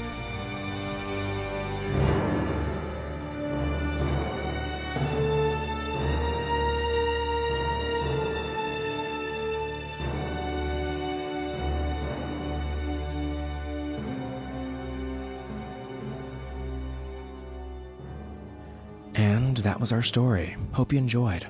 That 19.67 19.81
was 19.81 19.91
our 19.91 20.01
story. 20.01 20.55
Hope 20.71 20.93
you 20.93 20.97
enjoyed. 20.97 21.45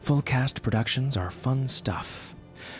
Full 0.00 0.22
cast 0.22 0.60
productions 0.60 1.16
are 1.16 1.30
fun 1.30 1.68
stuff. 1.68 2.34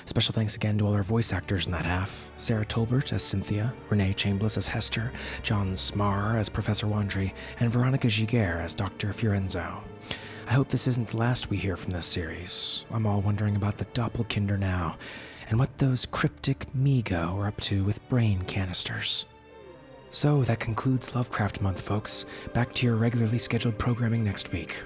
Special 0.05 0.35
thanks 0.35 0.57
again 0.57 0.77
to 0.79 0.85
all 0.85 0.95
our 0.95 1.05
voice 1.05 1.33
actors 1.33 1.67
in 1.67 1.73
that 1.73 1.87
half 1.87 2.33
Sarah 2.35 2.67
Tolbert 2.67 3.13
as 3.13 3.23
Cynthia, 3.23 3.73
Renee 3.89 4.15
Chambliss 4.15 4.59
as 4.59 4.67
Hester, 4.67 5.13
John 5.45 5.75
Smarr 5.75 6.35
as 6.35 6.49
Professor 6.49 6.89
Wandry, 6.89 7.35
and 7.61 7.71
Veronica 7.71 8.09
Giguere 8.09 8.61
as 8.61 8.75
Dr. 8.75 9.13
Fiorenzo. 9.13 9.81
I 10.49 10.55
hope 10.55 10.67
this 10.67 10.89
isn't 10.89 11.07
the 11.07 11.19
last 11.19 11.51
we 11.51 11.57
hear 11.57 11.77
from 11.77 11.93
this 11.93 12.07
series. 12.07 12.85
I'm 12.91 13.07
all 13.07 13.21
wondering 13.21 13.55
about 13.55 13.79
the 13.79 13.85
Doppelkinder 13.85 14.59
now, 14.59 14.97
and 15.49 15.61
what 15.61 15.79
those 15.79 16.05
cryptic 16.05 16.67
Mi-Go 16.75 17.39
are 17.39 17.47
up 17.47 17.61
to 17.61 17.85
with 17.85 18.07
brain 18.09 18.43
canisters. 18.43 19.25
So 20.11 20.43
that 20.45 20.59
concludes 20.59 21.15
Lovecraft 21.15 21.61
Month, 21.61 21.81
folks. 21.81 22.25
Back 22.55 22.73
to 22.75 22.87
your 22.87 22.97
regularly 22.97 23.37
scheduled 23.37 23.79
programming 23.79 24.25
next 24.25 24.53
week. 24.53 24.83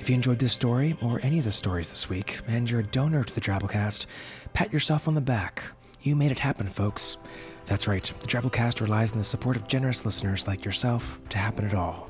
If 0.00 0.10
you 0.10 0.14
enjoyed 0.14 0.40
this 0.40 0.52
story, 0.52 0.96
or 1.00 1.20
any 1.22 1.38
of 1.38 1.44
the 1.44 1.52
stories 1.52 1.88
this 1.88 2.08
week, 2.08 2.40
and 2.48 2.68
you're 2.68 2.80
a 2.80 2.84
donor 2.84 3.22
to 3.22 3.34
the 3.34 3.40
Drabblecast, 3.40 4.06
pat 4.54 4.72
yourself 4.72 5.06
on 5.06 5.14
the 5.14 5.20
back. 5.20 5.62
You 6.02 6.16
made 6.16 6.32
it 6.32 6.38
happen, 6.38 6.66
folks. 6.66 7.16
That's 7.64 7.88
right, 7.88 8.12
the 8.20 8.26
Drabblecast 8.26 8.80
relies 8.80 9.12
on 9.12 9.18
the 9.18 9.24
support 9.24 9.56
of 9.56 9.68
generous 9.68 10.04
listeners 10.04 10.46
like 10.46 10.64
yourself 10.64 11.18
to 11.30 11.38
happen 11.38 11.64
at 11.64 11.74
all. 11.74 12.08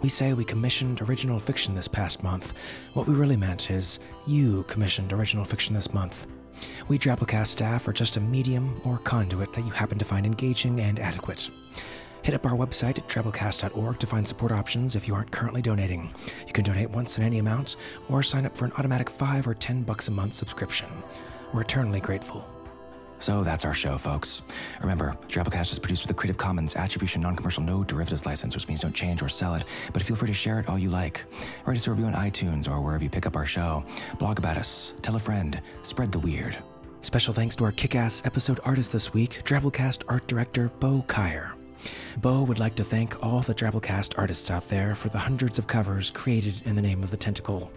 We 0.00 0.08
say 0.08 0.32
we 0.32 0.44
commissioned 0.44 1.02
original 1.02 1.38
fiction 1.38 1.74
this 1.74 1.88
past 1.88 2.22
month. 2.22 2.54
What 2.92 3.06
we 3.06 3.14
really 3.14 3.36
meant 3.36 3.70
is 3.70 3.98
you 4.26 4.64
commissioned 4.64 5.12
original 5.12 5.44
fiction 5.44 5.74
this 5.74 5.92
month. 5.92 6.26
We 6.88 6.98
Drabblecast 6.98 7.48
staff 7.48 7.86
are 7.86 7.92
just 7.92 8.16
a 8.16 8.20
medium 8.20 8.80
or 8.84 8.98
conduit 8.98 9.52
that 9.52 9.64
you 9.64 9.70
happen 9.70 9.98
to 9.98 10.04
find 10.04 10.24
engaging 10.24 10.80
and 10.80 10.98
adequate. 10.98 11.50
Hit 12.26 12.34
up 12.34 12.44
our 12.44 12.58
website 12.58 12.98
at 12.98 13.06
drabblecast.org 13.06 14.00
to 14.00 14.06
find 14.08 14.26
support 14.26 14.50
options 14.50 14.96
if 14.96 15.06
you 15.06 15.14
aren't 15.14 15.30
currently 15.30 15.62
donating. 15.62 16.12
You 16.44 16.52
can 16.52 16.64
donate 16.64 16.90
once 16.90 17.18
in 17.18 17.22
any 17.22 17.38
amount 17.38 17.76
or 18.08 18.20
sign 18.20 18.44
up 18.44 18.56
for 18.56 18.64
an 18.64 18.72
automatic 18.72 19.08
5 19.08 19.46
or 19.46 19.54
10 19.54 19.84
bucks 19.84 20.08
a 20.08 20.10
month 20.10 20.34
subscription. 20.34 20.88
We're 21.54 21.60
eternally 21.60 22.00
grateful. 22.00 22.44
So 23.20 23.44
that's 23.44 23.64
our 23.64 23.72
show, 23.72 23.96
folks. 23.96 24.42
Remember, 24.80 25.16
Drabblecast 25.28 25.70
is 25.70 25.78
produced 25.78 26.02
with 26.02 26.10
a 26.10 26.14
Creative 26.14 26.36
Commons 26.36 26.74
Attribution 26.74 27.22
Non-Commercial 27.22 27.62
No 27.62 27.84
Derivatives 27.84 28.26
license, 28.26 28.56
which 28.56 28.66
means 28.66 28.80
don't 28.80 28.92
change 28.92 29.22
or 29.22 29.28
sell 29.28 29.54
it, 29.54 29.64
but 29.92 30.02
feel 30.02 30.16
free 30.16 30.26
to 30.26 30.34
share 30.34 30.58
it 30.58 30.68
all 30.68 30.80
you 30.80 30.90
like. 30.90 31.24
Write 31.64 31.76
us 31.76 31.86
a 31.86 31.92
review 31.92 32.06
on 32.06 32.14
iTunes 32.14 32.68
or 32.68 32.80
wherever 32.80 33.04
you 33.04 33.08
pick 33.08 33.26
up 33.26 33.36
our 33.36 33.46
show. 33.46 33.84
Blog 34.18 34.40
about 34.40 34.56
us, 34.56 34.94
tell 35.00 35.14
a 35.14 35.20
friend, 35.20 35.62
spread 35.84 36.10
the 36.10 36.18
weird. 36.18 36.58
Special 37.02 37.32
thanks 37.32 37.54
to 37.54 37.62
our 37.62 37.70
kick 37.70 37.94
ass 37.94 38.26
episode 38.26 38.58
artist 38.64 38.90
this 38.90 39.14
week, 39.14 39.44
Drabblecast 39.44 40.02
art 40.08 40.26
director 40.26 40.72
Bo 40.80 41.04
Kaier. 41.06 41.55
Bo 42.18 42.42
would 42.42 42.58
like 42.58 42.74
to 42.76 42.84
thank 42.84 43.22
all 43.24 43.40
the 43.40 43.54
Drabblecast 43.54 44.18
artists 44.18 44.50
out 44.50 44.68
there 44.68 44.94
for 44.94 45.08
the 45.08 45.18
hundreds 45.18 45.58
of 45.58 45.66
covers 45.66 46.10
created 46.10 46.62
in 46.64 46.76
the 46.76 46.82
name 46.82 47.02
of 47.02 47.10
the 47.10 47.16
tentacle. 47.16 47.70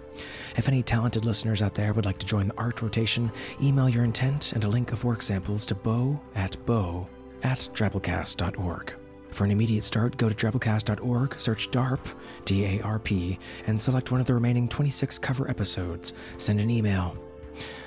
If 0.58 0.68
any 0.68 0.84
talented 0.84 1.26
listeners 1.26 1.62
out 1.62 1.74
there 1.74 1.94
would 1.94 2.06
like 2.06 2.18
to 2.20 2.26
join 2.26 2.50
the 2.50 2.58
art 2.58 2.82
rotation, 2.82 3.32
email 3.62 3.90
your 3.90 4.04
intent 4.04 4.54
and 4.54 4.64
a 4.64 4.70
link 4.70 4.92
of 4.92 5.04
work 5.04 5.22
samples 5.22 5.66
to 5.68 5.76
bo 5.76 6.20
at 6.36 6.58
bo 6.66 7.08
at 7.44 7.70
drabblecast.org. 7.74 8.94
For 9.32 9.44
an 9.44 9.52
immediate 9.52 9.84
start, 9.84 10.18
go 10.18 10.28
to 10.28 10.36
drabblecast.org, 10.36 11.38
search 11.38 11.70
DARP, 11.70 12.00
D 12.46 12.66
A 12.66 12.82
R 12.82 13.00
P, 13.00 13.38
and 13.68 13.80
select 13.80 14.12
one 14.12 14.20
of 14.20 14.28
the 14.28 14.34
remaining 14.34 14.68
26 14.68 15.20
cover 15.20 15.50
episodes. 15.50 16.14
Send 16.38 16.60
an 16.60 16.70
email. 16.70 17.16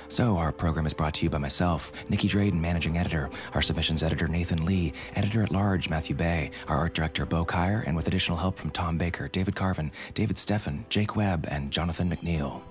So, 0.07 0.37
our 0.37 0.51
program 0.51 0.85
is 0.85 0.93
brought 0.93 1.15
to 1.15 1.25
you 1.25 1.29
by 1.29 1.37
myself, 1.39 1.91
Nicky 2.09 2.27
Drayden, 2.27 2.59
managing 2.59 2.97
editor, 2.97 3.29
our 3.53 3.61
submissions 3.61 4.03
editor, 4.03 4.27
Nathan 4.27 4.65
Lee, 4.65 4.93
editor 5.15 5.41
at 5.41 5.51
large, 5.51 5.89
Matthew 5.89 6.15
Bey, 6.15 6.51
our 6.67 6.77
art 6.77 6.93
director, 6.93 7.25
Bo 7.25 7.45
Kaier, 7.45 7.83
and 7.87 7.95
with 7.95 8.07
additional 8.07 8.37
help 8.37 8.57
from 8.57 8.69
Tom 8.71 8.97
Baker, 8.97 9.27
David 9.27 9.55
Carvin, 9.55 9.91
David 10.13 10.35
Steffen, 10.35 10.87
Jake 10.89 11.15
Webb, 11.15 11.47
and 11.49 11.71
Jonathan 11.71 12.09
McNeil. 12.09 12.61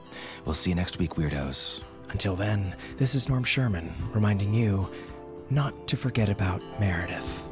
We'll 0.45 0.55
see 0.55 0.71
you 0.71 0.77
next 0.77 0.99
week, 0.99 1.15
Weirdos. 1.15 1.83
Until 2.11 2.37
then, 2.37 2.77
this 2.97 3.15
is 3.15 3.29
Norm 3.29 3.45
Sherman 3.45 3.93
reminding 4.13 4.53
you 4.55 4.89
not 5.51 5.87
to 5.89 5.97
forget 5.97 6.29
about 6.29 6.63
Meredith. 6.79 7.49